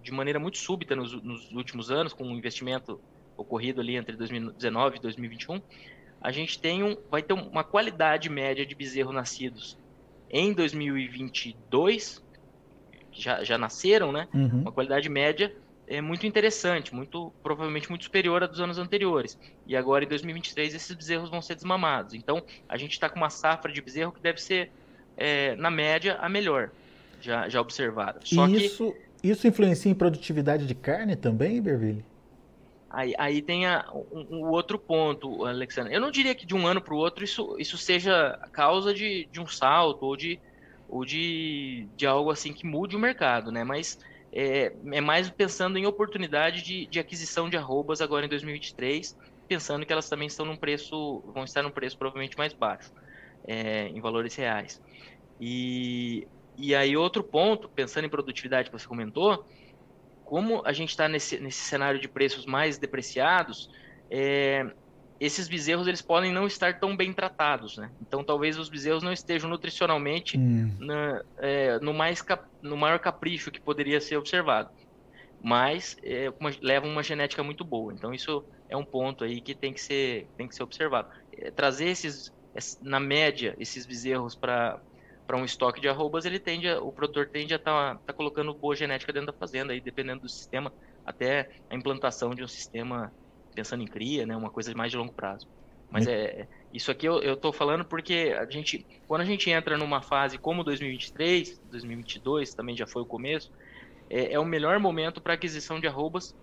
de 0.03 0.11
maneira 0.11 0.39
muito 0.39 0.57
súbita 0.57 0.95
nos, 0.95 1.21
nos 1.23 1.51
últimos 1.51 1.89
anos, 1.89 2.13
com 2.13 2.23
o 2.23 2.27
um 2.27 2.35
investimento 2.35 2.99
ocorrido 3.37 3.81
ali 3.81 3.95
entre 3.95 4.15
2019 4.15 4.97
e 4.97 5.01
2021, 5.01 5.61
a 6.21 6.31
gente 6.31 6.59
tem 6.59 6.83
um, 6.83 6.97
vai 7.09 7.21
ter 7.21 7.33
uma 7.33 7.63
qualidade 7.63 8.29
média 8.29 8.65
de 8.65 8.75
bezerros 8.75 9.13
nascidos 9.13 9.77
em 10.29 10.53
2022, 10.53 12.23
que 13.11 13.21
já, 13.21 13.43
já 13.43 13.57
nasceram, 13.57 14.11
né? 14.11 14.27
Uhum. 14.33 14.61
Uma 14.61 14.71
qualidade 14.71 15.07
média 15.07 15.55
é 15.87 16.01
muito 16.01 16.25
interessante, 16.25 16.93
muito 16.93 17.31
provavelmente 17.43 17.89
muito 17.89 18.05
superior 18.05 18.43
à 18.43 18.47
dos 18.47 18.59
anos 18.59 18.77
anteriores. 18.77 19.37
E 19.67 19.75
agora 19.75 20.03
em 20.03 20.07
2023 20.07 20.73
esses 20.73 20.95
bezerros 20.95 21.29
vão 21.29 21.41
ser 21.41 21.55
desmamados. 21.55 22.13
Então 22.13 22.43
a 22.67 22.77
gente 22.77 22.93
está 22.93 23.09
com 23.09 23.17
uma 23.17 23.29
safra 23.29 23.71
de 23.71 23.81
bezerro 23.81 24.11
que 24.11 24.21
deve 24.21 24.41
ser 24.41 24.71
é, 25.17 25.55
na 25.55 25.69
média 25.69 26.17
a 26.19 26.27
melhor 26.27 26.71
já, 27.21 27.47
já 27.49 27.61
observada. 27.61 28.19
Só 28.23 28.47
isso, 28.47 28.93
que... 29.21 29.29
isso 29.29 29.47
influencia 29.47 29.91
em 29.91 29.95
produtividade 29.95 30.65
de 30.65 30.75
carne 30.75 31.15
também, 31.15 31.61
Berville? 31.61 32.03
Aí, 32.89 33.13
aí 33.17 33.41
tem 33.41 33.65
a, 33.65 33.85
um, 33.93 34.37
um, 34.37 34.45
outro 34.45 34.79
ponto, 34.79 35.43
Alexandre. 35.45 35.93
Eu 35.93 35.99
não 35.99 36.09
diria 36.09 36.33
que 36.33 36.45
de 36.45 36.55
um 36.55 36.65
ano 36.65 36.79
para 36.79 36.93
o 36.93 36.97
outro 36.97 37.23
isso, 37.25 37.55
isso 37.59 37.77
seja 37.77 38.39
causa 38.53 38.93
de, 38.93 39.27
de 39.31 39.41
um 39.41 39.47
salto 39.47 40.03
ou 40.03 40.15
de, 40.15 40.39
ou 40.87 41.03
de, 41.03 41.87
de 41.97 42.05
algo 42.07 42.31
assim 42.31 42.53
que 42.53 42.65
mude 42.65 42.95
o 42.95 42.99
mercado, 42.99 43.51
né? 43.51 43.65
Mas 43.65 43.99
é, 44.35 44.75
é 44.91 45.01
mais 45.01 45.29
pensando 45.29 45.77
em 45.77 45.85
oportunidade 45.85 46.61
de, 46.61 46.85
de 46.87 46.99
aquisição 46.99 47.49
de 47.49 47.55
arrobas 47.55 48.01
agora 48.01 48.25
em 48.25 48.29
2023, 48.29 49.17
pensando 49.47 49.85
que 49.85 49.93
elas 49.93 50.09
também 50.09 50.27
estão 50.27 50.45
num 50.45 50.57
preço, 50.57 51.23
vão 51.33 51.45
estar 51.45 51.63
num 51.63 51.71
preço 51.71 51.97
provavelmente 51.97 52.37
mais 52.37 52.51
baixo, 52.51 52.91
é, 53.47 53.87
em 53.87 54.01
valores 54.01 54.35
reais. 54.35 54.81
E, 55.39 56.27
e 56.57 56.75
aí 56.75 56.97
outro 56.97 57.23
ponto, 57.23 57.69
pensando 57.69 58.05
em 58.05 58.09
produtividade 58.09 58.69
que 58.69 58.77
você 58.77 58.85
comentou, 58.85 59.45
como 60.25 60.61
a 60.65 60.73
gente 60.73 60.89
está 60.89 61.07
nesse, 61.07 61.39
nesse 61.39 61.61
cenário 61.61 61.99
de 61.99 62.09
preços 62.09 62.45
mais 62.45 62.77
depreciados, 62.77 63.69
é, 64.11 64.69
esses 65.19 65.47
bezerros 65.47 65.87
eles 65.87 66.01
podem 66.01 66.31
não 66.31 66.45
estar 66.45 66.79
tão 66.79 66.95
bem 66.95 67.13
tratados, 67.13 67.77
né? 67.77 67.89
Então 68.01 68.23
talvez 68.23 68.57
os 68.57 68.69
bezerros 68.69 69.01
não 69.01 69.13
estejam 69.13 69.49
nutricionalmente 69.49 70.37
hum. 70.37 70.75
na, 70.79 71.23
é, 71.37 71.79
no, 71.79 71.93
mais 71.93 72.21
cap, 72.21 72.45
no 72.61 72.75
maior 72.75 72.99
capricho 72.99 73.51
que 73.51 73.59
poderia 73.59 74.01
ser 74.01 74.17
observado, 74.17 74.69
mas 75.41 75.97
é, 76.03 76.31
uma, 76.39 76.51
levam 76.61 76.89
uma 76.89 77.03
genética 77.03 77.43
muito 77.43 77.63
boa. 77.63 77.93
Então 77.93 78.13
isso 78.13 78.43
é 78.67 78.75
um 78.75 78.83
ponto 78.83 79.23
aí 79.23 79.39
que 79.39 79.55
tem 79.55 79.71
que 79.71 79.81
ser 79.81 80.27
tem 80.37 80.47
que 80.47 80.55
ser 80.55 80.63
observado. 80.63 81.07
É, 81.37 81.49
trazer 81.49 81.87
esses 81.87 82.33
na 82.81 82.99
média 82.99 83.55
esses 83.57 83.85
bezerros 83.85 84.35
para 84.35 84.79
para 85.25 85.37
um 85.37 85.45
estoque 85.45 85.81
de 85.81 85.89
arrobas, 85.89 86.25
ele 86.25 86.39
tende 86.39 86.69
a, 86.69 86.79
o 86.79 86.91
produtor 86.91 87.27
tende 87.27 87.53
a 87.53 87.57
estar 87.57 87.95
tá, 87.95 87.99
tá 88.05 88.13
colocando 88.13 88.53
boa 88.53 88.75
genética 88.75 89.11
dentro 89.11 89.27
da 89.27 89.33
fazenda, 89.33 89.73
aí, 89.73 89.81
dependendo 89.81 90.21
do 90.21 90.29
sistema, 90.29 90.71
até 91.03 91.49
a 91.67 91.75
implantação 91.75 92.35
de 92.35 92.43
um 92.43 92.47
sistema 92.47 93.11
pensando 93.55 93.81
em 93.81 93.87
cria, 93.87 94.25
né, 94.25 94.35
uma 94.35 94.49
coisa 94.49 94.73
mais 94.75 94.91
de 94.91 94.97
longo 94.97 95.13
prazo. 95.13 95.47
Mas 95.89 96.07
é 96.07 96.47
isso 96.73 96.91
aqui 96.91 97.05
eu 97.07 97.33
estou 97.35 97.53
falando 97.53 97.85
porque 97.85 98.35
a 98.37 98.45
gente, 98.49 98.85
quando 99.07 99.21
a 99.21 99.25
gente 99.25 99.49
entra 99.49 99.77
numa 99.77 100.01
fase 100.01 100.37
como 100.37 100.61
2023, 100.61 101.61
2022 101.71 102.53
também 102.53 102.75
já 102.75 102.85
foi 102.85 103.01
o 103.01 103.05
começo, 103.05 103.49
é, 104.09 104.33
é 104.33 104.39
o 104.39 104.43
melhor 104.43 104.77
momento 104.77 105.21
para 105.21 105.35
aquisição 105.35 105.79
de 105.79 105.87
arrobas 105.87 106.35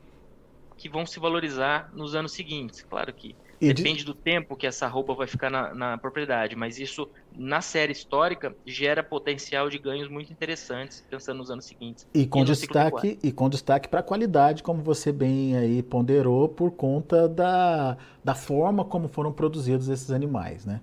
que 0.78 0.88
vão 0.88 1.04
se 1.04 1.20
valorizar 1.20 1.90
nos 1.92 2.14
anos 2.14 2.32
seguintes. 2.32 2.82
Claro 2.82 3.12
que 3.12 3.36
e 3.62 3.72
Depende 3.72 4.00
de... 4.00 4.06
do 4.06 4.14
tempo 4.14 4.56
que 4.56 4.66
essa 4.66 4.88
roupa 4.88 5.14
vai 5.14 5.28
ficar 5.28 5.48
na, 5.48 5.72
na, 5.72 5.96
propriedade, 5.96 6.56
mas 6.56 6.80
isso, 6.80 7.08
na 7.32 7.60
série 7.60 7.92
histórica, 7.92 8.56
gera 8.66 9.04
potencial 9.04 9.70
de 9.70 9.78
ganhos 9.78 10.08
muito 10.08 10.32
interessantes, 10.32 11.04
pensando 11.08 11.36
nos 11.36 11.48
anos 11.48 11.64
seguintes. 11.64 12.04
E 12.12 12.26
com 12.26 12.42
e 12.42 12.44
destaque 12.44 13.20
e 13.22 13.30
com 13.30 13.48
destaque 13.48 13.88
para 13.88 14.00
a 14.00 14.02
qualidade, 14.02 14.64
como 14.64 14.82
você 14.82 15.12
bem 15.12 15.56
aí 15.56 15.80
ponderou, 15.80 16.48
por 16.48 16.72
conta 16.72 17.28
da, 17.28 17.96
da 18.24 18.34
forma 18.34 18.84
como 18.84 19.06
foram 19.06 19.32
produzidos 19.32 19.88
esses 19.88 20.10
animais, 20.10 20.66
né? 20.66 20.80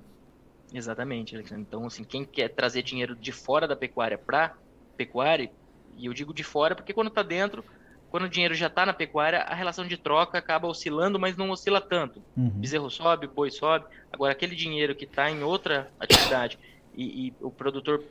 Exatamente, 0.73 1.35
Alexandre. 1.35 1.65
Então, 1.67 1.85
assim, 1.85 2.05
quem 2.05 2.23
quer 2.23 2.47
trazer 2.47 2.81
dinheiro 2.81 3.13
de 3.13 3.33
fora 3.33 3.67
da 3.67 3.75
pecuária 3.75 4.17
para 4.17 4.55
pecuária, 4.95 5.51
e 5.97 6.05
eu 6.05 6.13
digo 6.13 6.33
de 6.33 6.45
fora 6.45 6.75
porque 6.75 6.93
quando 6.93 7.09
está 7.09 7.23
dentro 7.23 7.61
quando 8.09 8.23
o 8.23 8.29
dinheiro 8.29 8.55
já 8.55 8.67
está 8.67 8.85
na 8.85 8.93
pecuária, 8.93 9.39
a 9.41 9.53
relação 9.53 9.85
de 9.85 9.95
troca 9.95 10.37
acaba 10.37 10.67
oscilando, 10.67 11.19
mas 11.19 11.37
não 11.37 11.51
oscila 11.51 11.79
tanto. 11.79 12.21
Uhum. 12.35 12.49
Bezerro 12.49 12.89
sobe, 12.89 13.27
boi 13.27 13.51
sobe. 13.51 13.85
Agora, 14.11 14.31
aquele 14.31 14.55
dinheiro 14.55 14.95
que 14.95 15.05
está 15.05 15.29
em 15.29 15.43
outra 15.43 15.91
atividade 15.99 16.57
e, 16.95 17.27
e, 17.27 17.33
o 17.39 17.51
produtor 17.51 18.03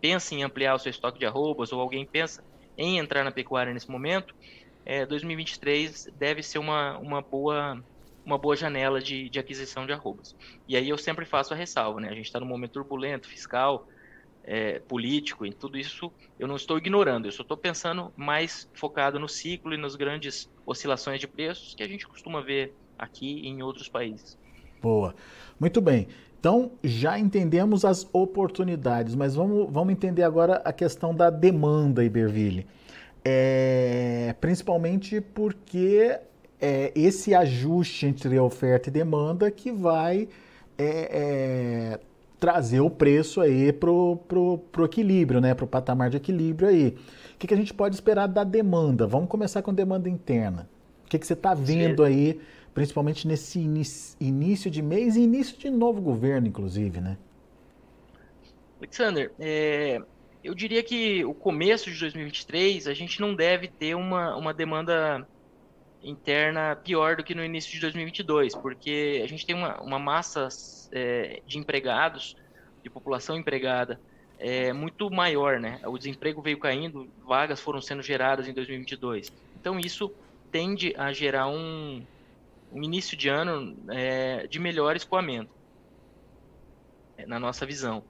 pensa 0.00 0.34
em 0.34 0.42
ampliar 0.42 0.74
o 0.74 0.78
seu 0.78 0.90
estoque 0.90 1.18
de 1.18 1.26
arrobas, 1.26 1.72
ou 1.72 1.80
alguém 1.80 2.04
pensa 2.04 2.44
em 2.76 2.98
entrar 2.98 3.24
na 3.24 3.30
pecuária 3.30 3.72
nesse 3.72 3.90
momento, 3.90 4.34
é, 4.84 5.06
2023 5.06 6.10
deve 6.18 6.42
ser 6.42 6.58
uma, 6.58 6.98
uma, 6.98 7.22
boa, 7.22 7.82
uma 8.24 8.36
boa 8.36 8.54
janela 8.54 9.00
de, 9.00 9.28
de 9.30 9.38
aquisição 9.38 9.86
de 9.86 9.92
arrobas. 9.92 10.36
E 10.68 10.76
aí 10.76 10.88
eu 10.88 10.98
sempre 10.98 11.24
faço 11.24 11.54
a 11.54 11.56
ressalva, 11.56 12.00
né? 12.00 12.10
A 12.10 12.14
gente 12.14 12.26
está 12.26 12.38
num 12.38 12.46
momento 12.46 12.72
turbulento, 12.72 13.26
fiscal, 13.26 13.88
é, 14.46 14.78
político, 14.78 15.44
e 15.44 15.52
tudo 15.52 15.76
isso 15.76 16.10
eu 16.38 16.46
não 16.46 16.56
estou 16.56 16.78
ignorando, 16.78 17.26
eu 17.26 17.32
só 17.32 17.42
estou 17.42 17.56
pensando 17.56 18.12
mais 18.16 18.68
focado 18.74 19.18
no 19.18 19.28
ciclo 19.28 19.74
e 19.74 19.76
nas 19.76 19.96
grandes 19.96 20.48
oscilações 20.64 21.20
de 21.20 21.26
preços 21.26 21.74
que 21.74 21.82
a 21.82 21.88
gente 21.88 22.06
costuma 22.06 22.40
ver 22.40 22.72
aqui 22.98 23.40
e 23.40 23.48
em 23.48 23.62
outros 23.62 23.88
países. 23.88 24.38
Boa. 24.80 25.14
Muito 25.58 25.80
bem. 25.80 26.06
Então, 26.38 26.70
já 26.84 27.18
entendemos 27.18 27.84
as 27.84 28.08
oportunidades, 28.12 29.14
mas 29.14 29.34
vamos, 29.34 29.66
vamos 29.72 29.92
entender 29.92 30.22
agora 30.22 30.62
a 30.64 30.72
questão 30.72 31.14
da 31.14 31.28
demanda, 31.28 32.04
Iberville. 32.04 32.66
É, 33.24 34.34
principalmente 34.40 35.20
porque 35.20 36.16
é 36.60 36.92
esse 36.94 37.34
ajuste 37.34 38.06
entre 38.06 38.38
oferta 38.38 38.88
e 38.88 38.92
demanda 38.92 39.50
que 39.50 39.72
vai 39.72 40.28
é, 40.78 41.98
é, 41.98 42.00
trazer 42.38 42.80
o 42.80 42.90
preço 42.90 43.40
aí 43.40 43.72
pro, 43.72 44.18
pro, 44.28 44.58
pro 44.70 44.84
equilíbrio, 44.84 45.40
né? 45.40 45.54
Pro 45.54 45.66
patamar 45.66 46.10
de 46.10 46.16
equilíbrio 46.16 46.68
aí. 46.68 46.96
O 47.34 47.38
que, 47.38 47.46
que 47.46 47.54
a 47.54 47.56
gente 47.56 47.72
pode 47.72 47.94
esperar 47.94 48.26
da 48.26 48.44
demanda? 48.44 49.06
Vamos 49.06 49.28
começar 49.28 49.62
com 49.62 49.72
demanda 49.72 50.08
interna. 50.08 50.68
O 51.04 51.08
que, 51.08 51.18
que 51.18 51.26
você 51.26 51.34
está 51.34 51.54
vendo 51.54 52.04
Sim. 52.04 52.12
aí, 52.12 52.40
principalmente 52.74 53.26
nesse 53.26 53.58
início 53.58 54.70
de 54.70 54.82
mês 54.82 55.16
e 55.16 55.20
início 55.20 55.56
de 55.58 55.70
novo 55.70 56.00
governo, 56.00 56.46
inclusive, 56.46 57.00
né? 57.00 57.16
Alexander, 58.78 59.32
é, 59.38 60.02
eu 60.44 60.54
diria 60.54 60.82
que 60.82 61.24
o 61.24 61.32
começo 61.32 61.90
de 61.90 61.98
2023 61.98 62.86
a 62.86 62.94
gente 62.94 63.20
não 63.20 63.34
deve 63.34 63.68
ter 63.68 63.94
uma, 63.94 64.36
uma 64.36 64.52
demanda 64.52 65.26
interna 66.06 66.76
pior 66.76 67.16
do 67.16 67.24
que 67.24 67.34
no 67.34 67.44
início 67.44 67.72
de 67.72 67.80
2022, 67.80 68.54
porque 68.54 69.20
a 69.24 69.26
gente 69.26 69.44
tem 69.44 69.54
uma, 69.54 69.80
uma 69.80 69.98
massa 69.98 70.48
é, 70.92 71.42
de 71.46 71.58
empregados, 71.58 72.36
de 72.82 72.88
população 72.88 73.36
empregada, 73.36 74.00
é 74.38 74.72
muito 74.72 75.10
maior, 75.10 75.58
né? 75.58 75.80
O 75.84 75.98
desemprego 75.98 76.40
veio 76.40 76.58
caindo, 76.58 77.08
vagas 77.26 77.60
foram 77.60 77.80
sendo 77.80 78.02
geradas 78.02 78.46
em 78.46 78.52
2022. 78.52 79.32
Então 79.58 79.80
isso 79.80 80.12
tende 80.52 80.94
a 80.96 81.12
gerar 81.12 81.48
um, 81.48 82.02
um 82.72 82.82
início 82.82 83.16
de 83.16 83.28
ano 83.28 83.76
é, 83.88 84.46
de 84.46 84.58
melhor 84.58 84.94
escoamento, 84.94 85.50
é, 87.16 87.26
na 87.26 87.40
nossa 87.40 87.66
visão. 87.66 88.04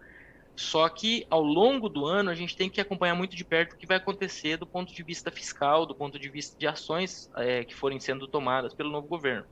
Só 0.59 0.89
que 0.89 1.27
ao 1.29 1.43
longo 1.43 1.89
do 1.89 2.07
ano 2.07 2.31
a 2.31 2.35
gente 2.35 2.57
tem 2.57 2.71
que 2.71 2.81
acompanhar 2.81 3.15
muito 3.15 3.37
de 3.37 3.45
perto 3.45 3.75
o 3.75 3.77
que 3.77 3.87
vai 3.87 3.99
acontecer 3.99 4.57
do 4.57 4.67
ponto 4.67 4.93
de 4.93 5.03
vista 5.03 5.31
fiscal, 5.31 5.85
do 5.85 5.95
ponto 5.95 6.19
de 6.19 6.31
vista 6.31 6.57
de 6.59 6.67
ações 6.67 7.29
é, 7.37 7.63
que 7.65 7.75
forem 7.75 8.01
sendo 8.01 8.27
tomadas 8.27 8.75
pelo 8.75 8.91
novo 8.91 9.07
governo. 9.07 9.45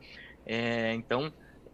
É, 0.47 0.95
então, 0.95 1.33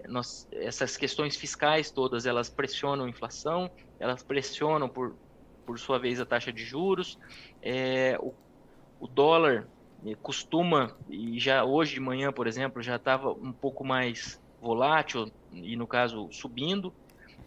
nós, 0.09 0.49
essas 0.53 0.97
questões 0.97 1.37
fiscais 1.37 1.93
todas, 1.93 2.27
elas 2.27 2.49
pressionam 2.49 3.05
a 3.05 3.09
inflação, 3.09 3.71
elas 4.01 4.23
pressionam, 4.23 4.89
por, 4.89 5.17
por 5.65 5.79
sua 5.79 5.99
vez, 5.99 6.21
a 6.21 6.27
taxa 6.27 6.53
de 6.53 6.65
juros. 6.65 7.17
É, 7.63 8.19
o, 8.21 8.35
o 8.99 9.07
dólar 9.07 9.69
costuma, 10.23 10.97
e 11.09 11.39
já 11.39 11.63
hoje 11.65 11.95
de 11.95 12.01
manhã, 12.01 12.33
por 12.33 12.47
exemplo, 12.47 12.83
já 12.83 12.97
estava 12.97 13.31
um 13.31 13.53
pouco 13.53 13.85
mais 13.85 14.41
volátil, 14.61 15.31
e 15.53 15.77
no 15.77 15.87
caso 15.87 16.29
subindo. 16.33 16.93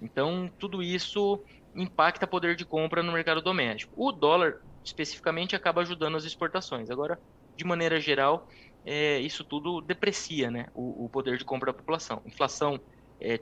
Então, 0.02 0.50
tudo 0.60 0.84
isso 0.84 1.44
impacta 1.76 2.28
poder 2.28 2.56
de 2.56 2.66
compra 2.66 3.02
no 3.02 3.12
mercado 3.12 3.42
doméstico. 3.42 3.94
O 3.96 4.12
dólar, 4.12 4.62
especificamente, 4.84 5.56
acaba 5.56 5.82
ajudando 5.82 6.18
as 6.18 6.26
exportações. 6.26 6.90
Agora, 6.90 7.20
de 7.56 7.64
maneira 7.64 8.00
geral, 8.00 8.48
é, 8.86 9.20
isso 9.20 9.44
tudo 9.44 9.82
deprecia 9.82 10.52
né, 10.52 10.68
o, 10.74 11.06
o, 11.06 11.10
poder 11.10 11.38
de 11.38 11.46
compra 11.46 11.72
da 11.72 11.78
população. 11.78 12.22
Inflação 12.26 12.80
é, 13.20 13.40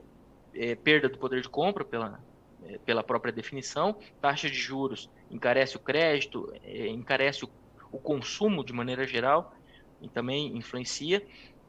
é, 0.53 0.75
perda 0.75 1.09
do 1.09 1.17
poder 1.17 1.41
de 1.41 1.49
compra 1.49 1.83
pela, 1.83 2.19
é, 2.63 2.77
pela 2.79 3.03
própria 3.03 3.33
definição. 3.33 3.95
Taxa 4.21 4.49
de 4.49 4.55
juros 4.55 5.09
encarece 5.29 5.75
o 5.75 5.79
crédito, 5.79 6.51
é, 6.63 6.87
encarece 6.87 7.45
o, 7.45 7.49
o, 7.91 7.97
consumo 7.97 8.63
de 8.63 8.73
maneira 8.73 9.05
geral 9.07 9.53
e 10.01 10.07
também 10.07 10.55
influencia. 10.55 11.25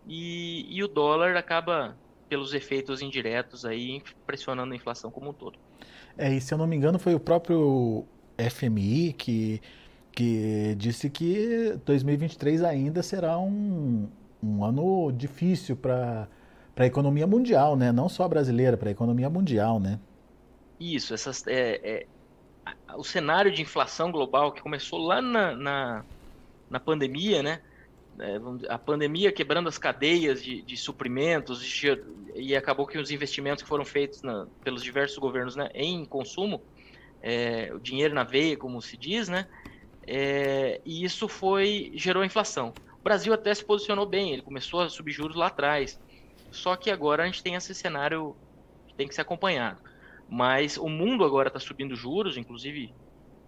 E, 0.06 0.66
e 0.68 0.82
o 0.82 0.88
dólar 0.88 1.36
acaba, 1.36 1.96
pelos 2.32 2.54
efeitos 2.54 3.02
indiretos, 3.02 3.66
aí 3.66 4.02
pressionando 4.26 4.72
a 4.72 4.76
inflação 4.76 5.10
como 5.10 5.28
um 5.28 5.32
todo. 5.34 5.58
É, 6.16 6.32
e 6.32 6.40
se 6.40 6.54
eu 6.54 6.56
não 6.56 6.66
me 6.66 6.74
engano, 6.74 6.98
foi 6.98 7.14
o 7.14 7.20
próprio 7.20 8.06
FMI 8.38 9.12
que, 9.12 9.60
que 10.12 10.74
disse 10.78 11.10
que 11.10 11.78
2023 11.84 12.64
ainda 12.64 13.02
será 13.02 13.38
um, 13.38 14.08
um 14.42 14.64
ano 14.64 15.12
difícil 15.12 15.76
para 15.76 16.26
a 16.74 16.86
economia 16.86 17.26
mundial, 17.26 17.76
né? 17.76 17.92
Não 17.92 18.08
só 18.08 18.26
brasileira, 18.26 18.78
para 18.78 18.88
a 18.88 18.92
economia 18.92 19.28
mundial, 19.28 19.78
né? 19.78 20.00
Isso, 20.80 21.12
essas, 21.12 21.46
é, 21.46 21.80
é, 21.84 22.06
o 22.96 23.04
cenário 23.04 23.52
de 23.52 23.60
inflação 23.60 24.10
global 24.10 24.52
que 24.52 24.62
começou 24.62 24.98
lá 24.98 25.20
na, 25.20 25.54
na, 25.54 26.04
na 26.70 26.80
pandemia, 26.80 27.42
né? 27.42 27.60
É, 28.18 28.38
a 28.68 28.78
pandemia 28.78 29.32
quebrando 29.32 29.68
as 29.68 29.78
cadeias 29.78 30.42
de, 30.42 30.62
de 30.62 30.76
suprimentos 30.76 31.64
de, 31.64 32.02
e 32.34 32.54
acabou 32.54 32.86
que 32.86 32.98
os 32.98 33.10
investimentos 33.10 33.62
que 33.62 33.68
foram 33.68 33.84
feitos 33.84 34.22
na, 34.22 34.46
pelos 34.62 34.82
diversos 34.82 35.16
governos 35.18 35.56
né, 35.56 35.70
em 35.74 36.04
consumo, 36.04 36.62
é, 37.22 37.70
o 37.74 37.78
dinheiro 37.78 38.14
na 38.14 38.24
veia, 38.24 38.56
como 38.56 38.82
se 38.82 38.96
diz, 38.96 39.28
né? 39.28 39.46
É, 40.06 40.80
e 40.84 41.04
isso 41.04 41.28
foi 41.28 41.92
gerou 41.94 42.24
inflação. 42.24 42.74
O 42.98 43.02
Brasil 43.02 43.32
até 43.32 43.54
se 43.54 43.64
posicionou 43.64 44.06
bem, 44.06 44.32
ele 44.32 44.42
começou 44.42 44.80
a 44.80 44.88
subir 44.88 45.12
juros 45.12 45.36
lá 45.36 45.46
atrás. 45.46 45.98
Só 46.50 46.76
que 46.76 46.90
agora 46.90 47.22
a 47.22 47.26
gente 47.26 47.42
tem 47.42 47.54
esse 47.54 47.74
cenário 47.74 48.36
que 48.88 48.94
tem 48.94 49.08
que 49.08 49.14
ser 49.14 49.22
acompanhado. 49.22 49.80
Mas 50.28 50.76
o 50.76 50.88
mundo 50.88 51.24
agora 51.24 51.48
está 51.48 51.58
subindo 51.58 51.96
juros, 51.96 52.36
inclusive 52.36 52.92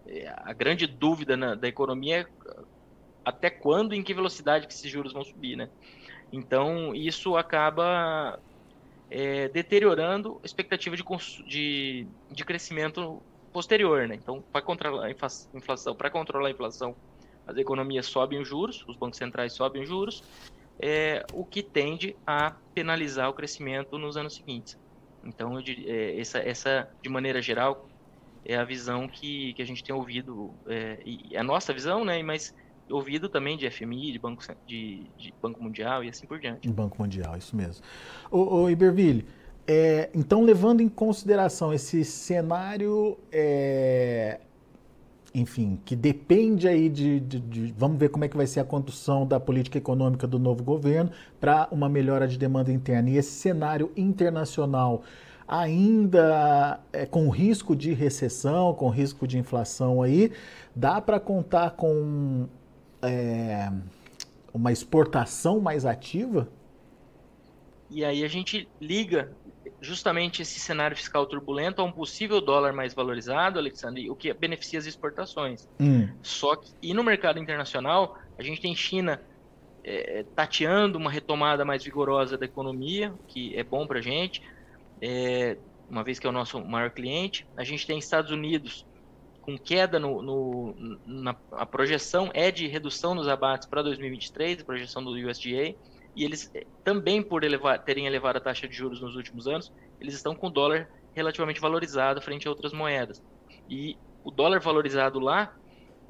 é, 0.06 0.32
a 0.36 0.52
grande 0.52 0.86
dúvida 0.86 1.36
na, 1.36 1.54
da 1.54 1.68
economia 1.68 2.20
é 2.20 2.26
até 3.24 3.50
quando 3.50 3.94
e 3.94 3.98
em 3.98 4.02
que 4.02 4.14
velocidade 4.14 4.66
que 4.66 4.72
esses 4.72 4.90
juros 4.90 5.12
vão 5.12 5.24
subir, 5.24 5.56
né? 5.56 5.68
Então 6.32 6.94
isso 6.94 7.36
acaba 7.36 8.38
é, 9.10 9.48
deteriorando 9.48 10.40
a 10.42 10.46
expectativa 10.46 10.96
de, 10.96 11.04
de, 11.46 12.06
de 12.30 12.44
crescimento 12.44 13.22
posterior, 13.52 14.08
né? 14.08 14.16
Então, 14.16 14.42
para 14.52 14.60
controlar 14.60 15.06
a 15.06 15.10
inflação, 15.10 15.94
para 15.94 16.10
controlar 16.10 16.48
a 16.48 16.50
inflação, 16.50 16.96
as 17.46 17.56
economias 17.56 18.06
sobem 18.06 18.40
os 18.40 18.48
juros, 18.48 18.84
os 18.88 18.96
bancos 18.96 19.18
centrais 19.18 19.52
sobem 19.52 19.82
os 19.82 19.88
juros, 19.88 20.24
é, 20.80 21.24
o 21.32 21.44
que 21.44 21.62
tende 21.62 22.16
a 22.26 22.56
penalizar 22.74 23.30
o 23.30 23.32
crescimento 23.32 23.96
nos 23.98 24.16
anos 24.16 24.34
seguintes. 24.34 24.76
Então, 25.24 25.60
eu, 25.60 25.64
é, 25.86 26.18
essa, 26.18 26.38
essa, 26.38 26.90
de 27.00 27.08
maneira 27.08 27.40
geral, 27.40 27.88
é 28.44 28.56
a 28.56 28.64
visão 28.64 29.06
que, 29.06 29.54
que 29.54 29.62
a 29.62 29.64
gente 29.66 29.84
tem 29.84 29.94
ouvido, 29.94 30.52
é, 30.66 30.98
e 31.04 31.36
a 31.36 31.42
nossa 31.42 31.72
visão, 31.72 32.04
né, 32.04 32.22
mas 32.22 32.54
ouvido 32.90 33.28
também 33.28 33.56
de 33.56 33.68
FMI, 33.70 34.12
de 34.12 34.18
Banco, 34.18 34.42
de, 34.66 35.06
de 35.16 35.34
Banco 35.40 35.62
Mundial 35.62 36.04
e 36.04 36.08
assim 36.08 36.26
por 36.26 36.38
diante. 36.38 36.68
Banco 36.68 37.00
Mundial, 37.00 37.36
isso 37.36 37.56
mesmo. 37.56 37.84
Ô, 38.30 38.62
ô 38.62 38.70
Iberville, 38.70 39.26
é, 39.66 40.10
então 40.14 40.42
levando 40.42 40.80
em 40.80 40.88
consideração 40.88 41.72
esse 41.72 42.04
cenário, 42.04 43.18
é, 43.32 44.40
enfim, 45.34 45.80
que 45.84 45.96
depende 45.96 46.68
aí 46.68 46.88
de, 46.88 47.18
de, 47.20 47.40
de, 47.40 47.74
vamos 47.76 47.98
ver 47.98 48.10
como 48.10 48.24
é 48.24 48.28
que 48.28 48.36
vai 48.36 48.46
ser 48.46 48.60
a 48.60 48.64
condução 48.64 49.26
da 49.26 49.40
política 49.40 49.78
econômica 49.78 50.26
do 50.26 50.38
novo 50.38 50.62
governo 50.62 51.10
para 51.40 51.66
uma 51.70 51.88
melhora 51.88 52.28
de 52.28 52.38
demanda 52.38 52.70
interna. 52.70 53.10
E 53.10 53.16
esse 53.16 53.32
cenário 53.32 53.90
internacional 53.96 55.02
ainda 55.46 56.80
é, 56.92 57.06
com 57.06 57.28
risco 57.28 57.74
de 57.74 57.92
recessão, 57.92 58.74
com 58.74 58.88
risco 58.88 59.26
de 59.26 59.38
inflação 59.38 60.02
aí, 60.02 60.30
dá 60.74 61.00
para 61.00 61.18
contar 61.18 61.70
com 61.70 62.48
é, 63.08 63.72
uma 64.52 64.72
exportação 64.72 65.60
mais 65.60 65.84
ativa? 65.84 66.48
E 67.90 68.04
aí 68.04 68.24
a 68.24 68.28
gente 68.28 68.68
liga 68.80 69.32
justamente 69.80 70.42
esse 70.42 70.58
cenário 70.58 70.96
fiscal 70.96 71.26
turbulento 71.26 71.80
a 71.80 71.84
um 71.84 71.92
possível 71.92 72.40
dólar 72.40 72.72
mais 72.72 72.94
valorizado, 72.94 73.58
Alexandre, 73.58 74.10
o 74.10 74.16
que 74.16 74.32
beneficia 74.32 74.78
as 74.78 74.86
exportações. 74.86 75.68
Hum. 75.78 76.08
Só 76.22 76.56
que, 76.56 76.72
e 76.82 76.94
no 76.94 77.04
mercado 77.04 77.38
internacional, 77.38 78.18
a 78.38 78.42
gente 78.42 78.60
tem 78.60 78.74
China 78.74 79.20
é, 79.84 80.24
tateando 80.34 80.98
uma 80.98 81.10
retomada 81.10 81.64
mais 81.64 81.84
vigorosa 81.84 82.38
da 82.38 82.46
economia, 82.46 83.12
que 83.28 83.54
é 83.56 83.62
bom 83.62 83.86
para 83.86 83.98
a 83.98 84.02
gente, 84.02 84.42
é, 85.00 85.56
uma 85.88 86.02
vez 86.02 86.18
que 86.18 86.26
é 86.26 86.30
o 86.30 86.32
nosso 86.32 86.58
maior 86.64 86.90
cliente. 86.90 87.46
A 87.56 87.62
gente 87.62 87.86
tem 87.86 87.98
Estados 87.98 88.30
Unidos 88.30 88.86
com 89.44 89.58
queda 89.58 89.98
no, 90.00 90.22
no 90.22 90.74
na 91.04 91.36
a 91.52 91.66
projeção 91.66 92.30
é 92.32 92.50
de 92.50 92.66
redução 92.66 93.14
nos 93.14 93.28
abates 93.28 93.68
para 93.68 93.82
2023, 93.82 94.62
a 94.62 94.64
projeção 94.64 95.04
do 95.04 95.10
USDA 95.10 95.74
e 96.16 96.24
eles 96.24 96.50
eh, 96.54 96.64
também 96.82 97.22
por 97.22 97.44
elevar, 97.44 97.78
terem 97.84 98.06
elevado 98.06 98.38
a 98.38 98.40
taxa 98.40 98.66
de 98.66 98.74
juros 98.74 99.02
nos 99.02 99.16
últimos 99.16 99.46
anos, 99.46 99.70
eles 100.00 100.14
estão 100.14 100.34
com 100.34 100.46
o 100.46 100.50
dólar 100.50 100.88
relativamente 101.14 101.60
valorizado 101.60 102.22
frente 102.22 102.48
a 102.48 102.50
outras 102.50 102.72
moedas. 102.72 103.22
E 103.68 103.98
o 104.24 104.30
dólar 104.30 104.60
valorizado 104.60 105.20
lá 105.20 105.54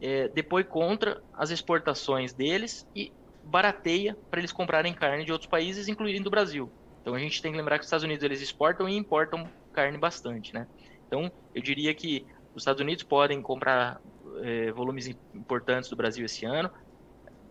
é, 0.01 0.29
depois 0.29 0.65
contra 0.67 1.21
as 1.33 1.51
exportações 1.51 2.33
deles 2.33 2.87
e 2.95 3.13
barateia 3.43 4.17
para 4.31 4.39
eles 4.39 4.53
comprarem 4.53 4.95
carne 4.95 5.25
de 5.25 5.33
outros 5.33 5.51
países, 5.51 5.89
incluindo 5.89 6.29
o 6.29 6.31
Brasil. 6.31 6.71
Então 7.03 7.15
a 7.15 7.19
gente 7.19 7.43
tem 7.43 7.51
que 7.51 7.59
lembrar 7.59 7.79
que 7.79 7.83
os 7.83 7.87
Estados 7.87 8.05
Unidos 8.05 8.23
eles 8.23 8.41
exportam 8.41 8.89
e 8.89 8.97
importam 8.97 9.49
carne 9.73 9.99
bastante, 9.99 10.55
né? 10.55 10.69
Então 11.07 11.31
eu 11.55 11.63
diria 11.63 11.93
que 11.95 12.27
os 12.55 12.63
Estados 12.63 12.81
Unidos 12.81 13.03
podem 13.03 13.43
comprar 13.43 14.01
é, 14.43 14.71
volumes 14.73 15.09
importantes 15.35 15.91
do 15.91 15.97
Brasil 15.97 16.25
esse 16.25 16.47
ano, 16.47 16.71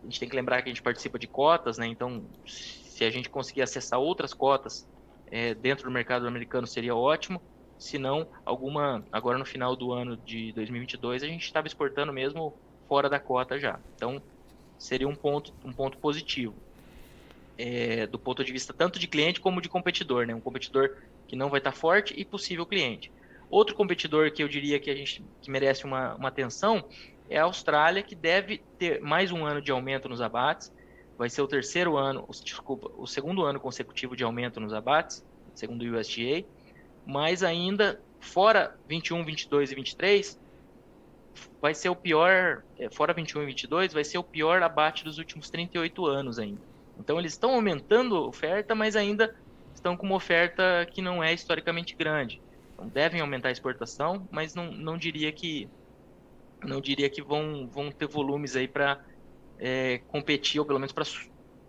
a 0.03 0.05
gente 0.05 0.19
tem 0.19 0.29
que 0.29 0.35
lembrar 0.35 0.61
que 0.61 0.69
a 0.69 0.73
gente 0.73 0.81
participa 0.81 1.17
de 1.17 1.27
cotas, 1.27 1.77
né? 1.77 1.87
Então, 1.87 2.25
se 2.45 3.03
a 3.05 3.09
gente 3.09 3.29
conseguir 3.29 3.61
acessar 3.61 3.99
outras 3.99 4.33
cotas 4.33 4.87
é, 5.31 5.53
dentro 5.53 5.85
do 5.85 5.91
mercado 5.91 6.27
americano 6.27 6.67
seria 6.67 6.95
ótimo. 6.95 7.41
Se 7.79 7.97
não, 7.97 8.27
alguma 8.45 9.03
agora 9.11 9.37
no 9.37 9.45
final 9.45 9.75
do 9.75 9.91
ano 9.91 10.15
de 10.15 10.51
2022 10.53 11.23
a 11.23 11.27
gente 11.27 11.43
estava 11.43 11.67
exportando 11.67 12.13
mesmo 12.13 12.53
fora 12.87 13.09
da 13.09 13.19
cota 13.19 13.57
já. 13.59 13.79
Então, 13.95 14.21
seria 14.77 15.07
um 15.07 15.15
ponto 15.15 15.53
um 15.63 15.73
ponto 15.73 15.97
positivo. 15.97 16.53
É, 17.57 18.07
do 18.07 18.17
ponto 18.17 18.43
de 18.43 18.51
vista 18.51 18.73
tanto 18.73 18.97
de 18.99 19.07
cliente 19.07 19.39
como 19.39 19.61
de 19.61 19.69
competidor, 19.69 20.25
né? 20.25 20.35
Um 20.35 20.41
competidor 20.41 20.97
que 21.27 21.35
não 21.35 21.49
vai 21.49 21.59
estar 21.59 21.71
forte 21.71 22.13
e 22.17 22.25
possível 22.25 22.65
cliente. 22.65 23.11
Outro 23.53 23.75
competidor 23.75 24.31
que 24.31 24.41
eu 24.41 24.47
diria 24.47 24.79
que 24.79 24.89
a 24.89 24.95
gente 24.95 25.23
que 25.39 25.51
merece 25.51 25.85
uma, 25.85 26.15
uma 26.15 26.29
atenção 26.29 26.83
é 27.29 27.37
a 27.37 27.43
Austrália, 27.43 28.01
que 28.01 28.15
deve 28.15 28.63
ter 28.79 28.99
mais 28.99 29.31
um 29.31 29.45
ano 29.45 29.61
de 29.61 29.71
aumento 29.71 30.09
nos 30.09 30.21
abates. 30.21 30.73
Vai 31.19 31.29
ser 31.29 31.43
o 31.43 31.47
terceiro 31.47 31.95
ano, 31.95 32.27
desculpa, 32.43 32.89
o 32.97 33.05
segundo 33.05 33.43
ano 33.43 33.59
consecutivo 33.59 34.15
de 34.15 34.23
aumento 34.23 34.59
nos 34.59 34.73
abates, 34.73 35.23
segundo 35.53 35.83
o 35.83 35.99
USDA. 35.99 36.43
Mas 37.05 37.43
ainda, 37.43 38.01
fora 38.19 38.75
21, 38.89 39.23
22 39.23 39.71
e 39.71 39.75
23, 39.75 40.39
vai 41.61 41.75
ser 41.75 41.89
o 41.89 41.95
pior, 41.95 42.63
é, 42.79 42.89
fora 42.89 43.13
21 43.13 43.43
e 43.43 43.45
22, 43.45 43.93
vai 43.93 44.03
ser 44.03 44.17
o 44.17 44.23
pior 44.23 44.63
abate 44.63 45.03
dos 45.03 45.19
últimos 45.19 45.51
38 45.51 46.03
anos 46.07 46.39
ainda. 46.39 46.61
Então 46.97 47.19
eles 47.19 47.33
estão 47.33 47.53
aumentando 47.53 48.15
a 48.15 48.27
oferta, 48.27 48.73
mas 48.73 48.95
ainda 48.95 49.35
estão 49.75 49.95
com 49.95 50.07
uma 50.07 50.15
oferta 50.15 50.87
que 50.89 51.03
não 51.03 51.23
é 51.23 51.31
historicamente 51.31 51.95
grande. 51.95 52.41
Devem 52.91 53.21
aumentar 53.21 53.49
a 53.49 53.51
exportação, 53.51 54.27
mas 54.31 54.55
não, 54.55 54.71
não 54.71 54.97
diria 54.97 55.31
que 55.31 55.69
não 56.63 56.79
diria 56.79 57.09
que 57.09 57.21
vão, 57.21 57.67
vão 57.67 57.91
ter 57.91 58.07
volumes 58.07 58.55
aí 58.55 58.67
para 58.67 59.03
é, 59.59 59.99
competir, 60.07 60.59
ou 60.59 60.65
pelo 60.65 60.79
menos 60.79 60.93
para 60.93 61.03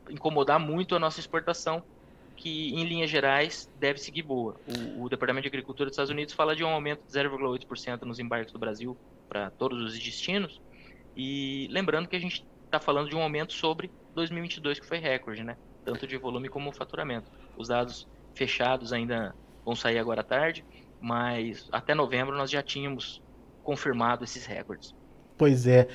incomodar 0.08 0.58
muito 0.60 0.94
a 0.94 0.98
nossa 0.98 1.18
exportação, 1.18 1.82
que 2.36 2.72
em 2.74 2.84
linhas 2.84 3.10
gerais 3.10 3.68
deve 3.78 3.98
seguir 3.98 4.22
boa. 4.22 4.56
O, 4.96 5.04
o, 5.04 5.08
Departamento 5.08 5.42
de 5.42 5.48
Agricultura 5.48 5.88
dos 5.88 5.94
Estados 5.94 6.10
Unidos 6.10 6.32
fala 6.32 6.54
de 6.54 6.62
um 6.62 6.68
aumento 6.68 7.02
de 7.04 7.12
0,8% 7.12 8.02
nos 8.02 8.20
embarques 8.20 8.52
do 8.52 8.58
Brasil 8.58 8.96
para 9.28 9.50
todos 9.50 9.82
os 9.82 9.98
destinos, 9.98 10.60
e 11.16 11.68
lembrando 11.70 12.08
que 12.08 12.16
a 12.16 12.20
gente 12.20 12.44
está 12.64 12.78
falando 12.78 13.08
de 13.08 13.16
um 13.16 13.22
aumento 13.22 13.52
sobre 13.52 13.90
2022, 14.14 14.80
que 14.80 14.86
foi 14.86 14.98
recorde, 14.98 15.42
né? 15.42 15.56
tanto 15.84 16.06
de 16.06 16.16
volume 16.16 16.48
como 16.48 16.72
faturamento. 16.72 17.30
Os 17.56 17.68
dados 17.68 18.08
fechados 18.34 18.92
ainda 18.92 19.34
vão 19.64 19.76
sair 19.76 19.98
agora 19.98 20.22
à 20.22 20.24
tarde, 20.24 20.64
mas 21.04 21.68
até 21.70 21.94
novembro 21.94 22.34
nós 22.34 22.50
já 22.50 22.62
tínhamos 22.62 23.22
confirmado 23.62 24.24
esses 24.24 24.46
recordes. 24.46 24.94
Pois 25.36 25.66
é. 25.66 25.86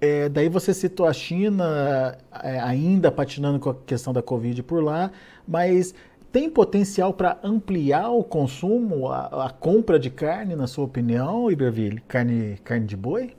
é 0.00 0.28
daí 0.28 0.48
você 0.48 0.74
citou 0.74 1.06
a 1.06 1.12
China 1.12 2.18
é, 2.42 2.58
ainda 2.58 3.12
patinando 3.12 3.60
com 3.60 3.70
a 3.70 3.74
questão 3.74 4.12
da 4.12 4.20
Covid 4.20 4.64
por 4.64 4.82
lá, 4.82 5.12
mas 5.46 5.94
tem 6.32 6.50
potencial 6.50 7.14
para 7.14 7.38
ampliar 7.44 8.10
o 8.10 8.24
consumo, 8.24 9.08
a, 9.08 9.46
a, 9.46 9.50
compra 9.50 10.00
de 10.00 10.10
carne, 10.10 10.56
na 10.56 10.66
sua 10.66 10.84
opinião, 10.84 11.48
Iberville? 11.48 12.00
Carne, 12.00 12.58
carne 12.64 12.86
de 12.86 12.96
boi? 12.96 13.36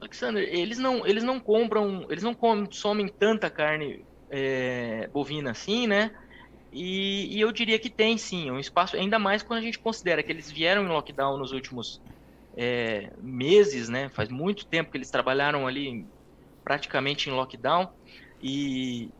Alexander, 0.00 0.42
eles 0.42 0.76
não, 0.76 1.06
eles 1.06 1.22
não 1.22 1.38
compram, 1.38 2.04
eles 2.10 2.24
não 2.24 2.34
consomem 2.34 3.06
tanta 3.06 3.48
carne 3.48 4.04
é, 4.28 5.08
bovina 5.12 5.52
assim, 5.52 5.86
né? 5.86 6.10
E, 6.72 7.36
e, 7.36 7.40
eu 7.40 7.52
diria 7.52 7.78
que 7.78 7.90
tem 7.90 8.16
sim 8.16 8.50
um 8.50 8.58
espaço, 8.58 8.96
ainda 8.96 9.18
mais 9.18 9.42
quando 9.42 9.58
a 9.58 9.62
gente 9.62 9.78
considera 9.78 10.22
que 10.22 10.32
eles 10.32 10.50
vieram 10.50 10.84
em 10.84 10.88
lockdown 10.88 11.36
nos 11.36 11.52
últimos 11.52 12.00
é, 12.56 13.12
meses, 13.18 13.90
né? 13.90 14.08
Faz 14.08 14.30
muito 14.30 14.66
tempo 14.66 14.90
que 14.90 14.96
eles 14.96 15.10
trabalharam 15.10 15.66
ali 15.66 16.06
praticamente 16.64 17.28
em 17.28 17.32
lockdown 17.32 17.88
e, 18.40 19.10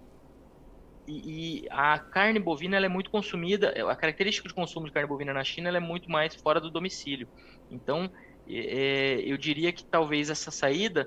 e, 1.07 1.65
e 1.65 1.69
a 1.71 1.99
carne 1.99 2.39
bovina 2.39 2.79
é 2.79 2.89
muito 2.89 3.11
consumida. 3.11 3.75
A 3.91 3.97
característica 3.97 4.49
de 4.49 4.55
consumo 4.55 4.87
de 4.87 4.93
carne 4.93 5.09
bovina 5.09 5.35
na 5.35 5.45
China 5.45 5.69
é 5.77 5.81
muito 5.81 6.11
mais 6.11 6.35
fora 6.37 6.59
do 6.59 6.71
domicílio. 6.71 7.29
Então, 7.71 8.11
é, 8.49 9.21
eu 9.27 9.37
diria 9.37 9.73
que 9.73 9.85
talvez 9.85 10.31
essa 10.31 10.51
saída, 10.51 11.07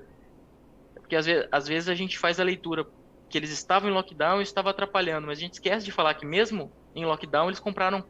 porque 0.95 1.15
às 1.15 1.25
vezes, 1.25 1.47
às 1.51 1.67
vezes 1.67 1.89
a 1.89 1.95
gente 1.95 2.19
faz 2.19 2.39
a 2.39 2.43
leitura 2.43 2.85
que 3.29 3.37
eles 3.37 3.49
estavam 3.51 3.89
em 3.89 3.93
lockdown 3.93 4.39
e 4.39 4.43
estava 4.43 4.69
atrapalhando, 4.69 5.27
mas 5.27 5.37
a 5.37 5.41
gente 5.41 5.53
esquece 5.53 5.85
de 5.85 5.91
falar 5.91 6.13
que 6.13 6.25
mesmo 6.25 6.71
em 6.95 7.05
lockdown 7.05 7.47
eles 7.47 7.59
compraram 7.59 8.03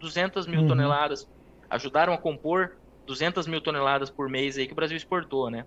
200 0.00 0.46
mil 0.46 0.60
uhum. 0.60 0.68
toneladas, 0.68 1.28
ajudaram 1.70 2.12
a 2.12 2.18
compor 2.18 2.76
200 3.06 3.46
mil 3.46 3.60
toneladas 3.60 4.10
por 4.10 4.28
mês 4.28 4.58
aí 4.58 4.66
que 4.66 4.72
o 4.72 4.76
Brasil 4.76 4.96
exportou, 4.96 5.50
né? 5.50 5.64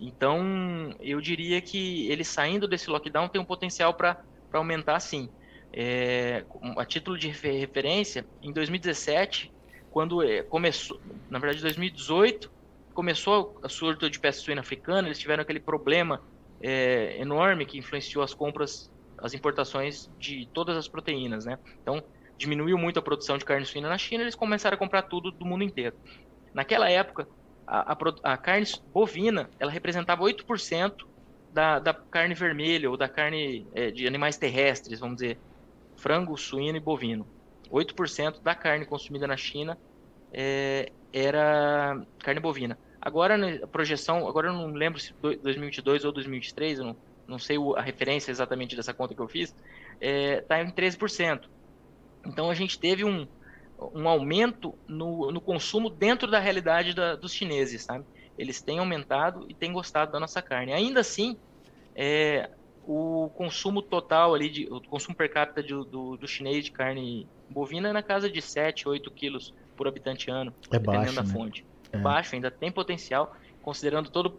Então, 0.00 0.94
eu 1.00 1.20
diria 1.20 1.60
que 1.60 2.10
ele 2.10 2.24
saindo 2.24 2.66
desse 2.66 2.90
lockdown 2.90 3.28
tem 3.28 3.40
um 3.40 3.44
potencial 3.44 3.94
para 3.94 4.24
aumentar 4.52 4.98
sim. 4.98 5.28
É, 5.72 6.44
a 6.76 6.84
título 6.84 7.16
de 7.16 7.28
referência, 7.28 8.26
em 8.42 8.52
2017, 8.52 9.52
quando 9.90 10.22
é, 10.22 10.42
começou, 10.42 11.00
na 11.30 11.38
verdade, 11.38 11.62
2018, 11.62 12.50
começou 12.92 13.58
a 13.62 13.68
surto 13.68 14.10
de 14.10 14.18
peste 14.18 14.42
suína 14.42 14.60
africana, 14.60 15.08
eles 15.08 15.18
tiveram 15.18 15.42
aquele 15.42 15.60
problema 15.60 16.20
é, 16.62 17.20
enorme 17.20 17.66
que 17.66 17.78
influenciou 17.78 18.22
as 18.22 18.32
compras, 18.32 18.90
as 19.18 19.34
importações 19.34 20.10
de 20.18 20.48
todas 20.52 20.76
as 20.76 20.88
proteínas, 20.88 21.44
né? 21.44 21.58
Então, 21.82 22.02
diminuiu 22.38 22.78
muito 22.78 22.98
a 22.98 23.02
produção 23.02 23.36
de 23.36 23.44
carne 23.44 23.66
suína 23.66 23.88
na 23.88 23.98
China, 23.98 24.22
eles 24.22 24.34
começaram 24.34 24.74
a 24.74 24.78
comprar 24.78 25.02
tudo 25.02 25.30
do 25.30 25.44
mundo 25.44 25.64
inteiro. 25.64 25.96
Naquela 26.54 26.88
época, 26.88 27.28
a, 27.66 27.92
a, 27.92 28.32
a 28.32 28.36
carne 28.36 28.66
bovina, 28.92 29.50
ela 29.58 29.70
representava 29.70 30.22
8% 30.22 30.94
da, 31.52 31.78
da 31.78 31.92
carne 31.92 32.34
vermelha 32.34 32.90
ou 32.90 32.96
da 32.96 33.08
carne 33.08 33.66
é, 33.74 33.90
de 33.90 34.06
animais 34.06 34.36
terrestres, 34.36 35.00
vamos 35.00 35.16
dizer, 35.16 35.38
frango, 35.96 36.36
suíno 36.36 36.76
e 36.76 36.80
bovino. 36.80 37.26
8% 37.70 38.42
da 38.42 38.54
carne 38.54 38.84
consumida 38.84 39.26
na 39.26 39.36
China 39.36 39.78
é, 40.32 40.92
era 41.12 42.00
carne 42.18 42.40
bovina. 42.40 42.78
Agora, 43.04 43.36
né, 43.36 43.58
a 43.60 43.66
projeção, 43.66 44.28
agora 44.28 44.46
eu 44.46 44.52
não 44.52 44.66
lembro 44.68 45.00
se 45.00 45.12
2022 45.20 46.04
ou 46.04 46.12
2023, 46.12 46.78
eu 46.78 46.84
não, 46.84 46.96
não 47.26 47.36
sei 47.36 47.56
a 47.76 47.82
referência 47.82 48.30
exatamente 48.30 48.76
dessa 48.76 48.94
conta 48.94 49.12
que 49.12 49.20
eu 49.20 49.26
fiz, 49.26 49.48
está 49.50 49.58
é, 50.00 50.40
tá 50.40 50.62
em 50.62 50.70
13%. 50.70 51.48
Então 52.24 52.48
a 52.48 52.54
gente 52.54 52.78
teve 52.78 53.04
um, 53.04 53.26
um 53.92 54.08
aumento 54.08 54.72
no, 54.86 55.32
no 55.32 55.40
consumo 55.40 55.90
dentro 55.90 56.30
da 56.30 56.38
realidade 56.38 56.94
da, 56.94 57.16
dos 57.16 57.32
chineses, 57.34 57.82
sabe? 57.82 58.04
Eles 58.38 58.62
têm 58.62 58.78
aumentado 58.78 59.46
e 59.48 59.54
têm 59.54 59.72
gostado 59.72 60.12
da 60.12 60.20
nossa 60.20 60.40
carne. 60.40 60.72
Ainda 60.72 61.00
assim, 61.00 61.36
é, 61.96 62.50
o 62.86 63.28
consumo 63.34 63.82
total 63.82 64.32
ali, 64.32 64.48
de, 64.48 64.68
o 64.70 64.80
consumo 64.80 65.16
per 65.16 65.28
capita 65.28 65.60
de, 65.60 65.74
do, 65.74 66.16
do 66.16 66.28
chinês 66.28 66.66
de 66.66 66.70
carne 66.70 67.26
bovina 67.50 67.88
é 67.88 67.92
na 67.92 68.02
casa 68.02 68.30
de 68.30 68.40
7, 68.40 68.88
8 68.88 69.10
quilos 69.10 69.52
por 69.76 69.88
habitante 69.88 70.30
ano, 70.30 70.54
é 70.66 70.78
dependendo 70.78 71.02
baixo, 71.02 71.16
da 71.16 71.22
né? 71.24 71.28
fonte 71.28 71.71
é. 71.92 71.98
baixo, 71.98 72.34
ainda 72.34 72.50
tem 72.50 72.72
potencial, 72.72 73.36
considerando 73.62 74.10
todo, 74.10 74.30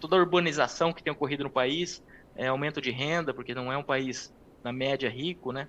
toda 0.00 0.16
a 0.16 0.18
urbanização 0.20 0.92
que 0.92 1.02
tem 1.02 1.12
ocorrido 1.12 1.44
no 1.44 1.50
país, 1.50 2.02
é, 2.36 2.46
aumento 2.46 2.80
de 2.80 2.90
renda, 2.90 3.34
porque 3.34 3.54
não 3.54 3.72
é 3.72 3.76
um 3.76 3.82
país 3.82 4.32
na 4.62 4.72
média 4.72 5.10
rico, 5.10 5.52
né? 5.52 5.68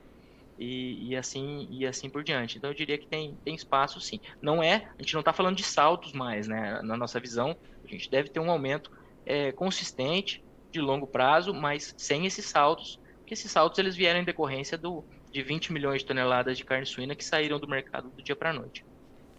E, 0.57 1.09
e, 1.09 1.15
assim 1.15 1.67
e 1.71 1.85
assim 1.85 2.09
por 2.09 2.23
diante. 2.23 2.57
Então 2.57 2.69
eu 2.69 2.75
diria 2.75 2.97
que 2.97 3.07
tem, 3.07 3.35
tem 3.43 3.55
espaço 3.55 3.99
sim. 3.99 4.19
Não 4.41 4.61
é, 4.61 4.87
a 4.97 5.01
gente 5.01 5.13
não 5.13 5.21
está 5.21 5.33
falando 5.33 5.57
de 5.57 5.63
saltos 5.63 6.13
mais, 6.13 6.47
né? 6.47 6.79
Na 6.83 6.95
nossa 6.95 7.19
visão, 7.19 7.57
a 7.83 7.87
gente 7.87 8.09
deve 8.09 8.29
ter 8.29 8.39
um 8.39 8.51
aumento 8.51 8.91
é, 9.25 9.51
consistente 9.51 10.43
de 10.71 10.79
longo 10.79 11.07
prazo, 11.07 11.53
mas 11.53 11.93
sem 11.97 12.25
esses 12.25 12.45
saltos, 12.45 12.99
porque 13.19 13.33
esses 13.33 13.51
saltos 13.51 13.79
eles 13.79 13.95
vieram 13.95 14.19
em 14.19 14.23
decorrência 14.23 14.77
do, 14.77 15.03
de 15.31 15.41
20 15.41 15.73
milhões 15.73 16.01
de 16.01 16.07
toneladas 16.07 16.57
de 16.57 16.63
carne 16.63 16.85
suína 16.85 17.15
que 17.15 17.25
saíram 17.25 17.59
do 17.59 17.67
mercado 17.67 18.09
do 18.09 18.21
dia 18.21 18.35
para 18.35 18.51
a 18.51 18.53
noite. 18.53 18.85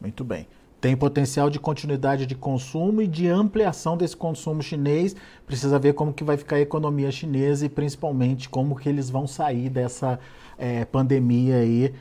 Muito 0.01 0.25
bem 0.25 0.47
tem 0.85 0.95
potencial 0.95 1.49
de 1.49 1.59
continuidade 1.59 2.27
de 2.27 2.35
consumo 2.35 3.01
e 3.01 3.07
de 3.07 3.27
ampliação 3.27 3.97
desse 3.97 4.15
consumo 4.15 4.63
chinês. 4.63 5.17
Precisa 5.47 5.79
ver 5.79 5.95
como 5.95 6.13
que 6.13 6.23
vai 6.23 6.37
ficar 6.37 6.57
a 6.57 6.61
economia 6.61 7.11
chinesa 7.11 7.65
e 7.65 7.71
principalmente 7.71 8.51
como 8.51 8.77
que 8.77 8.87
eles 8.87 9.09
vão 9.09 9.27
sair 9.27 9.71
dessa 9.71 10.21
é, 10.59 10.85
pandemia 10.85 11.57
aí, 11.57 11.95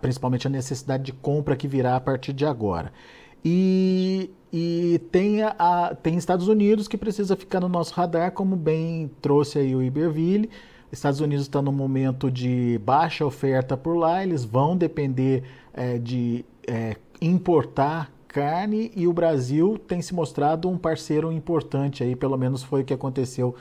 principalmente 0.00 0.46
a 0.46 0.50
necessidade 0.50 1.02
de 1.02 1.12
compra 1.12 1.54
que 1.54 1.68
virá 1.68 1.94
a 1.94 2.00
partir 2.00 2.32
de 2.32 2.46
agora. 2.46 2.90
E, 3.44 4.30
e 4.50 4.98
tem, 5.12 5.42
a, 5.42 5.94
tem 6.02 6.16
Estados 6.16 6.48
Unidos 6.48 6.88
que 6.88 6.96
precisa 6.96 7.36
ficar 7.36 7.60
no 7.60 7.68
nosso 7.68 7.92
radar, 7.92 8.32
como 8.32 8.56
bem 8.56 9.10
trouxe 9.20 9.58
aí 9.58 9.76
o 9.76 9.82
Iberville. 9.82 10.48
Estados 10.98 11.20
Unidos 11.20 11.44
está 11.44 11.60
num 11.60 11.72
momento 11.72 12.30
de 12.30 12.80
baixa 12.84 13.26
oferta 13.26 13.76
por 13.76 13.96
lá, 13.96 14.22
eles 14.22 14.44
vão 14.44 14.76
depender 14.76 15.42
é, 15.72 15.98
de 15.98 16.44
é, 16.66 16.96
importar 17.20 18.10
carne 18.28 18.90
e 18.96 19.06
o 19.06 19.12
Brasil 19.12 19.78
tem 19.86 20.02
se 20.02 20.14
mostrado 20.14 20.68
um 20.68 20.76
parceiro 20.78 21.32
importante 21.32 22.02
aí, 22.02 22.16
pelo 22.16 22.36
menos 22.36 22.62
foi 22.62 22.82
o 22.82 22.84
que 22.84 22.94
aconteceu 22.94 23.54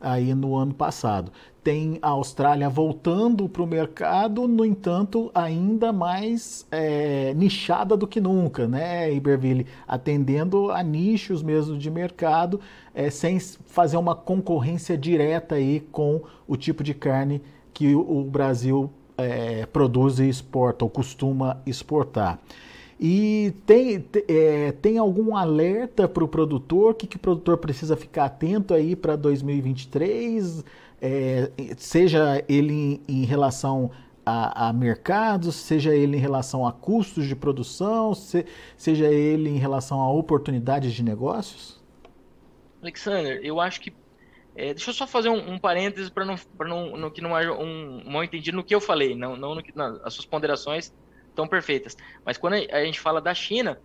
aí 0.00 0.34
no 0.34 0.56
ano 0.56 0.72
passado. 0.74 1.30
Tem 1.62 1.98
a 2.00 2.08
Austrália 2.08 2.70
voltando 2.70 3.46
para 3.46 3.62
o 3.62 3.66
mercado, 3.66 4.48
no 4.48 4.64
entanto, 4.64 5.30
ainda 5.34 5.92
mais 5.92 6.66
é, 6.70 7.34
nichada 7.34 7.96
do 7.96 8.06
que 8.06 8.18
nunca, 8.18 8.66
né, 8.66 9.12
Iberville? 9.12 9.66
Atendendo 9.86 10.70
a 10.70 10.82
nichos 10.82 11.42
mesmo 11.42 11.76
de 11.76 11.90
mercado, 11.90 12.60
é, 12.94 13.10
sem 13.10 13.38
fazer 13.38 13.98
uma 13.98 14.14
concorrência 14.14 14.96
direta 14.96 15.56
aí 15.56 15.80
com 15.92 16.22
o 16.48 16.56
tipo 16.56 16.82
de 16.82 16.94
carne 16.94 17.42
que 17.74 17.94
o 17.94 18.24
Brasil 18.24 18.90
é, 19.18 19.66
produz 19.66 20.18
e 20.18 20.28
exporta, 20.28 20.84
ou 20.84 20.90
costuma 20.90 21.58
exportar. 21.66 22.38
E 23.02 23.54
tem, 23.64 24.04
é, 24.28 24.72
tem 24.72 24.98
algum 24.98 25.34
alerta 25.34 26.06
para 26.06 26.22
o 26.22 26.28
produtor? 26.28 26.90
O 26.90 26.94
que, 26.94 27.06
que 27.06 27.16
o 27.16 27.18
produtor 27.18 27.56
precisa 27.56 27.96
ficar 27.96 28.26
atento 28.26 28.74
aí 28.74 28.94
para 28.94 29.16
2023? 29.16 30.62
É, 31.00 31.50
seja 31.78 32.44
ele 32.46 33.00
em, 33.08 33.22
em 33.22 33.24
relação 33.24 33.90
a, 34.24 34.68
a, 34.68 34.72
mercados, 34.74 35.54
seja 35.54 35.94
ele 35.94 36.18
em 36.18 36.20
relação 36.20 36.66
a 36.66 36.72
custos 36.74 37.26
de 37.26 37.34
produção, 37.34 38.12
se, 38.12 38.44
seja 38.76 39.06
ele 39.06 39.48
em 39.48 39.56
relação 39.56 39.98
a 39.98 40.12
oportunidades 40.12 40.92
de 40.92 41.02
negócios? 41.02 41.80
Alexander, 42.82 43.40
eu 43.42 43.58
acho 43.58 43.80
que. 43.80 43.94
É, 44.54 44.74
deixa 44.74 44.90
eu 44.90 44.94
só 44.94 45.06
fazer 45.06 45.30
um, 45.30 45.54
um 45.54 45.58
parêntese 45.58 46.10
para 46.10 46.26
não, 46.26 46.34
não, 46.58 46.96
não, 46.98 47.10
que 47.10 47.22
não 47.22 47.34
haja 47.34 47.50
um, 47.52 48.02
mal 48.04 48.22
entendido 48.22 48.58
no 48.58 48.64
que 48.64 48.74
eu 48.74 48.80
falei, 48.80 49.14
não, 49.14 49.36
não 49.36 49.54
no 49.54 49.62
que, 49.62 49.72
as 50.04 50.12
suas 50.12 50.26
ponderações 50.26 50.92
tão 51.34 51.46
perfeitas. 51.46 51.96
Mas 52.24 52.36
quando 52.36 52.54
a 52.54 52.84
gente 52.84 53.00
fala 53.00 53.20
da 53.20 53.34
China, 53.34 53.78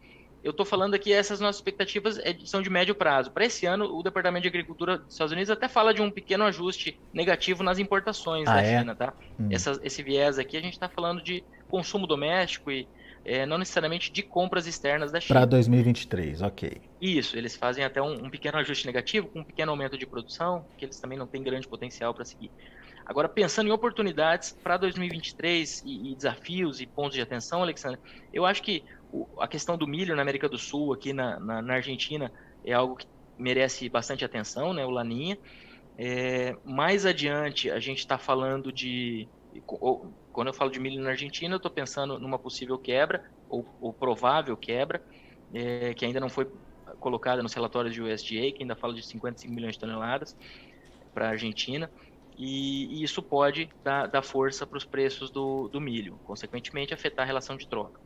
eu 0.45 0.51
estou 0.51 0.65
falando 0.65 0.93
aqui, 0.93 1.11
essas 1.11 1.39
nossas 1.39 1.55
expectativas 1.55 2.19
é 2.19 2.35
são 2.45 2.61
de 2.61 2.69
médio 2.69 2.93
prazo. 2.93 3.31
Para 3.31 3.45
esse 3.45 3.65
ano, 3.65 3.85
o 3.85 4.03
Departamento 4.03 4.43
de 4.43 4.47
Agricultura 4.47 4.99
dos 4.99 5.13
Estados 5.13 5.31
Unidos 5.31 5.49
até 5.49 5.67
fala 5.67 5.91
de 5.91 6.03
um 6.03 6.11
pequeno 6.11 6.43
ajuste 6.43 6.99
negativo 7.11 7.63
nas 7.63 7.79
importações 7.79 8.47
ah, 8.47 8.53
da 8.53 8.61
é? 8.61 8.77
China, 8.77 8.95
tá? 8.95 9.13
Hum. 9.39 9.47
Essa, 9.49 9.79
esse 9.83 10.03
viés 10.03 10.37
aqui, 10.37 10.55
a 10.55 10.61
gente 10.61 10.73
está 10.73 10.87
falando 10.87 11.23
de 11.23 11.43
consumo 11.67 12.05
doméstico 12.05 12.71
e 12.71 12.87
é, 13.25 13.43
não 13.43 13.57
necessariamente 13.57 14.11
de 14.11 14.21
compras 14.21 14.67
externas 14.67 15.11
da 15.11 15.19
China. 15.19 15.39
Para 15.39 15.47
2023, 15.47 16.43
ok. 16.43 16.79
Isso, 17.01 17.35
eles 17.35 17.55
fazem 17.55 17.83
até 17.83 17.99
um, 17.99 18.25
um, 18.25 18.29
pequeno 18.29 18.59
ajuste 18.59 18.85
negativo, 18.85 19.27
com 19.27 19.39
um 19.39 19.43
pequeno 19.43 19.71
aumento 19.71 19.97
de 19.97 20.05
produção, 20.05 20.63
que 20.77 20.85
eles 20.85 20.99
também 20.99 21.17
não 21.17 21.25
têm 21.25 21.41
grande 21.41 21.67
potencial 21.67 22.13
para 22.13 22.23
seguir. 22.23 22.51
Agora, 23.05 23.29
pensando 23.29 23.67
em 23.67 23.71
oportunidades 23.71 24.51
para 24.63 24.77
2023 24.77 25.83
e, 25.85 26.11
e, 26.11 26.15
desafios 26.15 26.81
e 26.81 26.87
pontos 26.87 27.13
de 27.13 27.21
atenção, 27.21 27.61
Alexandre, 27.61 27.99
eu 28.33 28.45
acho 28.45 28.63
que 28.63 28.83
o, 29.13 29.27
a 29.39 29.47
questão 29.47 29.77
do 29.77 29.85
milho 29.85 30.15
na 30.15 30.23
América 30.23 30.49
do 30.49 30.57
Sul, 30.57 30.91
aqui 30.91 31.13
na, 31.13 31.39
na, 31.39 31.61
na 31.61 31.73
Argentina, 31.75 32.31
é 32.65 32.73
algo 32.73 32.95
que 32.95 33.05
merece 33.37 33.87
bastante 33.89 34.25
atenção, 34.25 34.73
né, 34.73 34.83
o 34.83 34.89
Laninha. 34.89 35.37
É, 35.97 36.57
mais 36.65 37.05
adiante, 37.05 37.69
a 37.69 37.79
gente 37.79 37.99
está 37.99 38.17
falando 38.17 38.71
de. 38.71 39.27
Quando 40.33 40.47
eu 40.47 40.53
falo 40.53 40.69
de 40.71 40.79
milho 40.79 41.01
na 41.01 41.11
Argentina, 41.11 41.53
eu 41.53 41.57
estou 41.57 41.71
pensando 41.71 42.19
numa 42.19 42.37
possível 42.39 42.77
quebra, 42.77 43.23
ou, 43.47 43.65
ou 43.79 43.93
provável 43.93 44.57
quebra, 44.57 45.01
é, 45.53 45.93
que 45.93 46.05
ainda 46.05 46.19
não 46.19 46.27
foi 46.27 46.51
colocada 46.99 47.41
nos 47.41 47.53
relatórios 47.53 47.93
de 47.93 48.01
USDA, 48.01 48.51
que 48.51 48.57
ainda 48.61 48.75
fala 48.75 48.93
de 48.93 49.05
55 49.05 49.53
milhões 49.53 49.75
de 49.75 49.79
toneladas 49.79 50.35
para 51.13 51.27
a 51.27 51.29
Argentina 51.29 51.89
e, 52.37 52.99
e 52.99 53.03
isso 53.03 53.21
pode 53.21 53.69
dar, 53.83 54.07
dar 54.07 54.21
força 54.21 54.65
para 54.65 54.77
os 54.77 54.85
preços 54.85 55.31
do, 55.31 55.67
do, 55.69 55.79
milho, 55.79 56.19
consequentemente 56.23 56.93
afetar 56.93 57.23
a 57.23 57.27
relação 57.27 57.55
de 57.55 57.67
troca. 57.67 57.99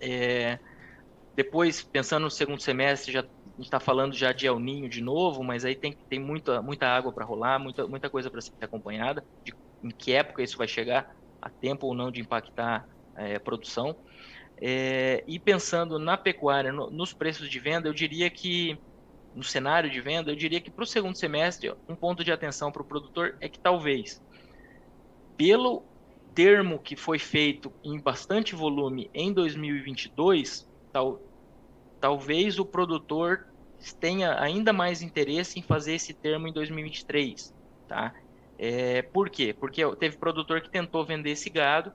É, 0.00 0.58
depois, 1.34 1.82
pensando 1.82 2.24
no 2.24 2.30
segundo 2.30 2.60
semestre, 2.60 3.12
já, 3.12 3.20
a 3.20 3.22
gente 3.22 3.60
está 3.60 3.80
falando 3.80 4.14
já 4.14 4.32
de 4.32 4.46
El 4.46 4.58
Ninho 4.58 4.88
de 4.88 5.00
novo, 5.00 5.42
mas 5.42 5.64
aí 5.64 5.74
tem, 5.74 5.92
tem 6.08 6.18
muita, 6.18 6.62
muita 6.62 6.86
água 6.86 7.12
para 7.12 7.24
rolar, 7.24 7.58
muita, 7.58 7.86
muita 7.86 8.08
coisa 8.08 8.30
para 8.30 8.40
ser 8.40 8.52
acompanhada, 8.60 9.24
de 9.44 9.54
em 9.82 9.88
que 9.88 10.12
época 10.12 10.42
isso 10.42 10.58
vai 10.58 10.68
chegar, 10.68 11.14
a 11.40 11.48
tempo 11.48 11.86
ou 11.86 11.94
não 11.94 12.10
de 12.10 12.20
impactar 12.20 12.86
é, 13.16 13.36
a 13.36 13.40
produção. 13.40 13.96
É, 14.60 15.24
e 15.26 15.38
pensando 15.38 15.98
na 15.98 16.16
pecuária, 16.16 16.70
no, 16.72 16.90
nos 16.90 17.14
preços 17.14 17.48
de 17.48 17.58
venda, 17.58 17.88
eu 17.88 17.94
diria 17.94 18.28
que, 18.28 18.78
no 19.34 19.42
cenário 19.42 19.90
de 19.90 20.00
venda, 20.00 20.30
eu 20.30 20.36
diria 20.36 20.60
que 20.60 20.70
para 20.70 20.84
o 20.84 20.86
segundo 20.86 21.16
semestre, 21.16 21.72
um 21.88 21.94
ponto 21.94 22.24
de 22.24 22.32
atenção 22.32 22.72
para 22.72 22.82
o 22.82 22.84
produtor 22.84 23.36
é 23.40 23.48
que 23.48 23.58
talvez, 23.58 24.22
pelo 25.36 25.84
termo 26.34 26.78
que 26.78 26.96
foi 26.96 27.18
feito 27.18 27.72
em 27.82 27.98
bastante 27.98 28.54
volume 28.54 29.10
em 29.14 29.32
2022, 29.32 30.68
tal, 30.92 31.20
talvez 32.00 32.58
o 32.58 32.64
produtor 32.64 33.46
tenha 33.98 34.40
ainda 34.40 34.72
mais 34.72 35.02
interesse 35.02 35.58
em 35.58 35.62
fazer 35.62 35.94
esse 35.94 36.12
termo 36.12 36.46
em 36.46 36.52
2023, 36.52 37.54
tá? 37.88 38.14
É, 38.58 39.02
por 39.02 39.30
quê? 39.30 39.54
Porque 39.58 39.82
teve 39.96 40.18
produtor 40.18 40.60
que 40.60 40.68
tentou 40.68 41.04
vender 41.04 41.30
esse 41.30 41.48
gado 41.48 41.92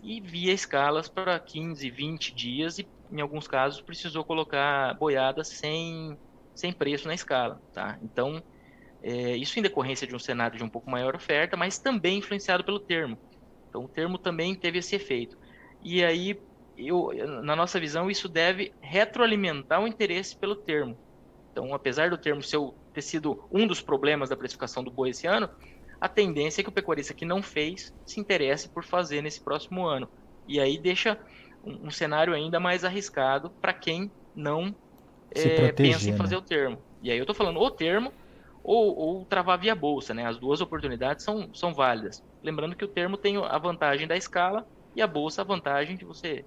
e 0.00 0.20
via 0.20 0.52
escalas 0.52 1.08
para 1.08 1.38
15, 1.40 1.90
20 1.90 2.34
dias 2.34 2.78
e 2.78 2.86
em 3.10 3.20
alguns 3.20 3.48
casos 3.48 3.80
precisou 3.80 4.24
colocar 4.24 4.94
boiada 4.94 5.42
sem, 5.42 6.16
sem 6.54 6.72
preço 6.72 7.08
na 7.08 7.14
escala, 7.14 7.60
tá? 7.72 7.98
Então, 8.02 8.42
é, 9.02 9.36
isso 9.36 9.58
em 9.58 9.62
decorrência 9.62 10.06
de 10.06 10.14
um 10.14 10.18
cenário 10.18 10.56
de 10.56 10.64
um 10.64 10.68
pouco 10.68 10.90
maior 10.90 11.14
oferta, 11.14 11.56
mas 11.56 11.78
também 11.78 12.18
influenciado 12.18 12.64
pelo 12.64 12.80
termo. 12.80 13.18
Então, 13.68 13.84
o 13.84 13.88
termo 13.88 14.18
também 14.18 14.54
teve 14.54 14.78
esse 14.78 14.96
efeito. 14.96 15.36
E 15.82 16.04
aí, 16.04 16.40
eu, 16.76 17.10
na 17.42 17.54
nossa 17.54 17.78
visão, 17.78 18.10
isso 18.10 18.28
deve 18.28 18.72
retroalimentar 18.80 19.82
o 19.82 19.86
interesse 19.86 20.36
pelo 20.36 20.56
termo. 20.56 20.98
Então, 21.50 21.74
apesar 21.74 22.10
do 22.10 22.18
termo 22.18 22.42
ser, 22.42 22.58
ter 22.92 23.02
sido 23.02 23.46
um 23.52 23.66
dos 23.66 23.80
problemas 23.80 24.30
da 24.30 24.36
precificação 24.36 24.82
do 24.82 24.90
boi 24.90 25.10
esse 25.10 25.26
ano, 25.26 25.48
a 26.00 26.08
tendência 26.08 26.60
é 26.60 26.64
que 26.64 26.70
o 26.70 26.72
pecuarista 26.72 27.14
que 27.14 27.24
não 27.24 27.42
fez 27.42 27.94
se 28.04 28.20
interesse 28.20 28.68
por 28.68 28.84
fazer 28.84 29.22
nesse 29.22 29.42
próximo 29.42 29.86
ano. 29.86 30.08
E 30.46 30.58
aí 30.60 30.78
deixa 30.78 31.18
um, 31.62 31.86
um 31.86 31.90
cenário 31.90 32.34
ainda 32.34 32.58
mais 32.58 32.84
arriscado 32.84 33.50
para 33.60 33.72
quem 33.72 34.10
não 34.34 34.74
é, 35.34 35.72
pensa 35.72 36.08
em 36.08 36.12
né? 36.12 36.16
fazer 36.16 36.36
o 36.36 36.42
termo. 36.42 36.78
E 37.02 37.10
aí 37.10 37.18
eu 37.18 37.22
estou 37.22 37.34
falando 37.34 37.60
o 37.60 37.70
termo 37.70 38.12
ou, 38.62 38.96
ou, 38.96 39.24
travar 39.26 39.58
via 39.58 39.74
bolsa, 39.74 40.14
né? 40.14 40.26
As 40.26 40.38
duas 40.38 40.60
oportunidades 40.60 41.24
são, 41.24 41.50
são 41.52 41.74
válidas. 41.74 42.22
Lembrando 42.42 42.74
que 42.74 42.84
o 42.84 42.88
termo 42.88 43.16
tem 43.16 43.36
a 43.36 43.58
vantagem 43.58 44.06
da 44.08 44.16
escala 44.16 44.66
e 44.96 45.02
a 45.02 45.06
bolsa 45.06 45.42
a 45.42 45.44
vantagem 45.44 45.96
de 45.96 46.04
você 46.04 46.44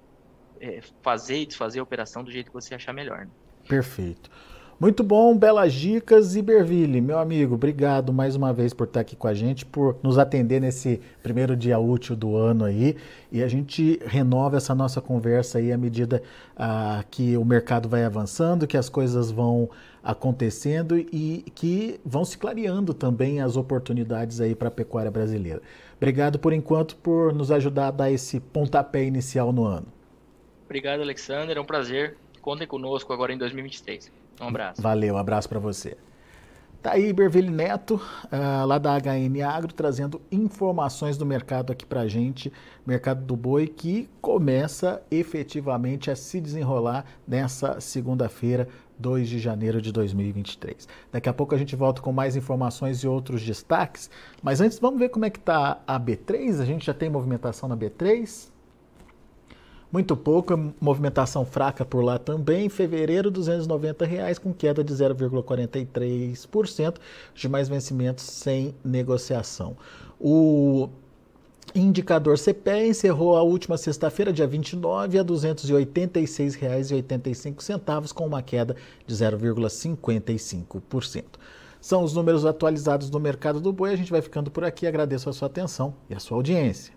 é, 0.60 0.82
fazer 1.02 1.42
e 1.42 1.46
desfazer 1.46 1.80
a 1.80 1.84
operação 1.84 2.24
do 2.24 2.32
jeito 2.32 2.48
que 2.48 2.54
você 2.54 2.74
achar 2.74 2.94
melhor. 2.94 3.20
Né? 3.20 3.30
Perfeito. 3.68 4.32
Muito 4.80 5.04
bom, 5.04 5.36
belas 5.36 5.74
dicas. 5.74 6.36
Iberville, 6.36 7.02
meu 7.02 7.18
amigo, 7.18 7.56
obrigado 7.56 8.14
mais 8.14 8.36
uma 8.36 8.54
vez 8.54 8.76
por 8.76 8.84
estar 8.84 9.00
aqui 9.00 9.16
com 9.16 9.28
a 9.28 9.34
gente, 9.34 9.66
por 9.66 9.98
nos 10.04 10.20
atender 10.20 10.62
nesse 10.62 11.02
primeiro 11.24 11.56
dia 11.56 11.80
útil 11.80 12.16
do 12.16 12.38
ano 12.38 12.64
aí. 12.64 12.96
E 13.32 13.42
a 13.42 13.48
gente 13.48 14.00
renova 14.06 14.58
essa 14.58 14.76
nossa 14.76 15.02
conversa 15.02 15.58
aí 15.58 15.72
à 15.72 15.78
medida 15.80 16.22
ah, 16.56 17.04
que 17.10 17.36
o 17.36 17.44
mercado 17.44 17.90
vai 17.90 18.04
avançando, 18.04 18.68
que 18.68 18.78
as 18.78 18.88
coisas 18.88 19.32
vão 19.32 19.68
acontecendo 20.04 20.96
e 20.96 21.44
que 21.56 22.00
vão 22.06 22.24
se 22.24 22.38
clareando 22.38 22.94
também 22.94 23.42
as 23.42 23.58
oportunidades 23.58 24.40
aí 24.40 24.54
para 24.54 24.68
a 24.68 24.72
pecuária 24.72 25.10
brasileira. 25.10 25.60
Obrigado 25.96 26.38
por 26.38 26.54
enquanto 26.54 26.96
por 26.98 27.34
nos 27.34 27.50
ajudar 27.50 27.88
a 27.88 27.92
dar 27.92 28.12
esse 28.12 28.40
pontapé 28.40 29.04
inicial 29.04 29.52
no 29.52 29.66
ano. 29.66 29.88
Obrigado, 30.66 31.02
Alexander. 31.02 31.58
É 31.58 31.60
um 31.60 31.66
prazer. 31.66 32.16
Contem 32.44 32.68
conosco 32.68 33.12
agora 33.12 33.34
em 33.34 33.40
2023. 33.40 34.27
Um 34.40 34.48
abraço. 34.48 34.82
Valeu, 34.82 35.16
um 35.16 35.18
abraço 35.18 35.50
para 35.50 35.60
você. 35.60 35.98
Tá 36.82 36.92
aí 36.94 37.12
Berville 37.12 37.50
Neto, 37.50 37.96
uh, 37.96 38.66
lá 38.66 38.78
da 38.78 38.96
HN 38.98 39.42
Agro, 39.42 39.74
trazendo 39.74 40.22
informações 40.32 41.18
do 41.18 41.26
mercado 41.26 41.74
aqui 41.74 41.86
pra 41.86 42.08
gente, 42.08 42.54
mercado 42.86 43.26
do 43.26 43.36
boi, 43.36 43.68
que 43.68 44.08
começa 44.22 45.02
efetivamente 45.10 46.12
a 46.12 46.16
se 46.16 46.40
desenrolar 46.40 47.04
nessa 47.28 47.82
segunda-feira, 47.82 48.70
2 48.98 49.28
de 49.28 49.40
janeiro 49.40 49.82
de 49.82 49.92
2023. 49.92 50.88
Daqui 51.12 51.28
a 51.28 51.34
pouco 51.34 51.56
a 51.56 51.58
gente 51.58 51.76
volta 51.76 52.02
com 52.02 52.12
mais 52.12 52.36
informações 52.36 53.00
e 53.00 53.08
outros 53.08 53.44
destaques, 53.44 54.10
mas 54.42 54.62
antes 54.62 54.80
vamos 54.80 55.00
ver 55.00 55.10
como 55.10 55.26
é 55.26 55.30
que 55.30 55.40
tá 55.40 55.82
a 55.86 56.00
B3, 56.00 56.62
a 56.62 56.66
gente 56.66 56.86
já 56.86 56.94
tem 56.94 57.10
movimentação 57.10 57.68
na 57.68 57.76
B3? 57.76 58.50
Muito 59.92 60.16
pouco, 60.18 60.74
movimentação 60.82 61.46
fraca 61.46 61.86
por 61.86 62.04
lá 62.04 62.20
também. 62.20 62.68
Fevereiro, 62.68 63.32
290 63.32 64.06
reais, 64.06 64.38
com 64.38 64.54
queda 64.54 64.84
de 64.84 64.94
0,43%. 64.94 66.98
Os 67.34 67.42
demais 67.42 67.70
vencimentos 67.70 68.26
sem 68.26 68.76
negociação. 68.84 69.78
O 70.20 70.90
indicador 71.74 72.38
CPE 72.38 72.90
encerrou 72.90 73.38
a 73.38 73.44
última 73.44 73.78
sexta-feira, 73.78 74.34
dia 74.34 74.46
29, 74.46 75.18
a 75.18 75.22
R$ 75.22 75.28
286,85, 75.28 78.12
com 78.12 78.26
uma 78.26 78.42
queda 78.42 78.76
de 79.06 79.16
0,55%. 79.16 81.24
São 81.80 82.04
os 82.04 82.14
números 82.14 82.46
atualizados 82.46 83.10
do 83.10 83.22
mercado 83.22 83.62
do 83.62 83.72
boi. 83.72 83.94
A 83.94 83.96
gente 83.96 84.12
vai 84.12 84.22
ficando 84.22 84.52
por 84.52 84.66
aqui. 84.66 84.86
Agradeço 84.86 85.30
a 85.30 85.34
sua 85.34 85.46
atenção 85.46 85.94
e 86.10 86.16
a 86.16 86.20
sua 86.20 86.36
audiência. 86.36 86.97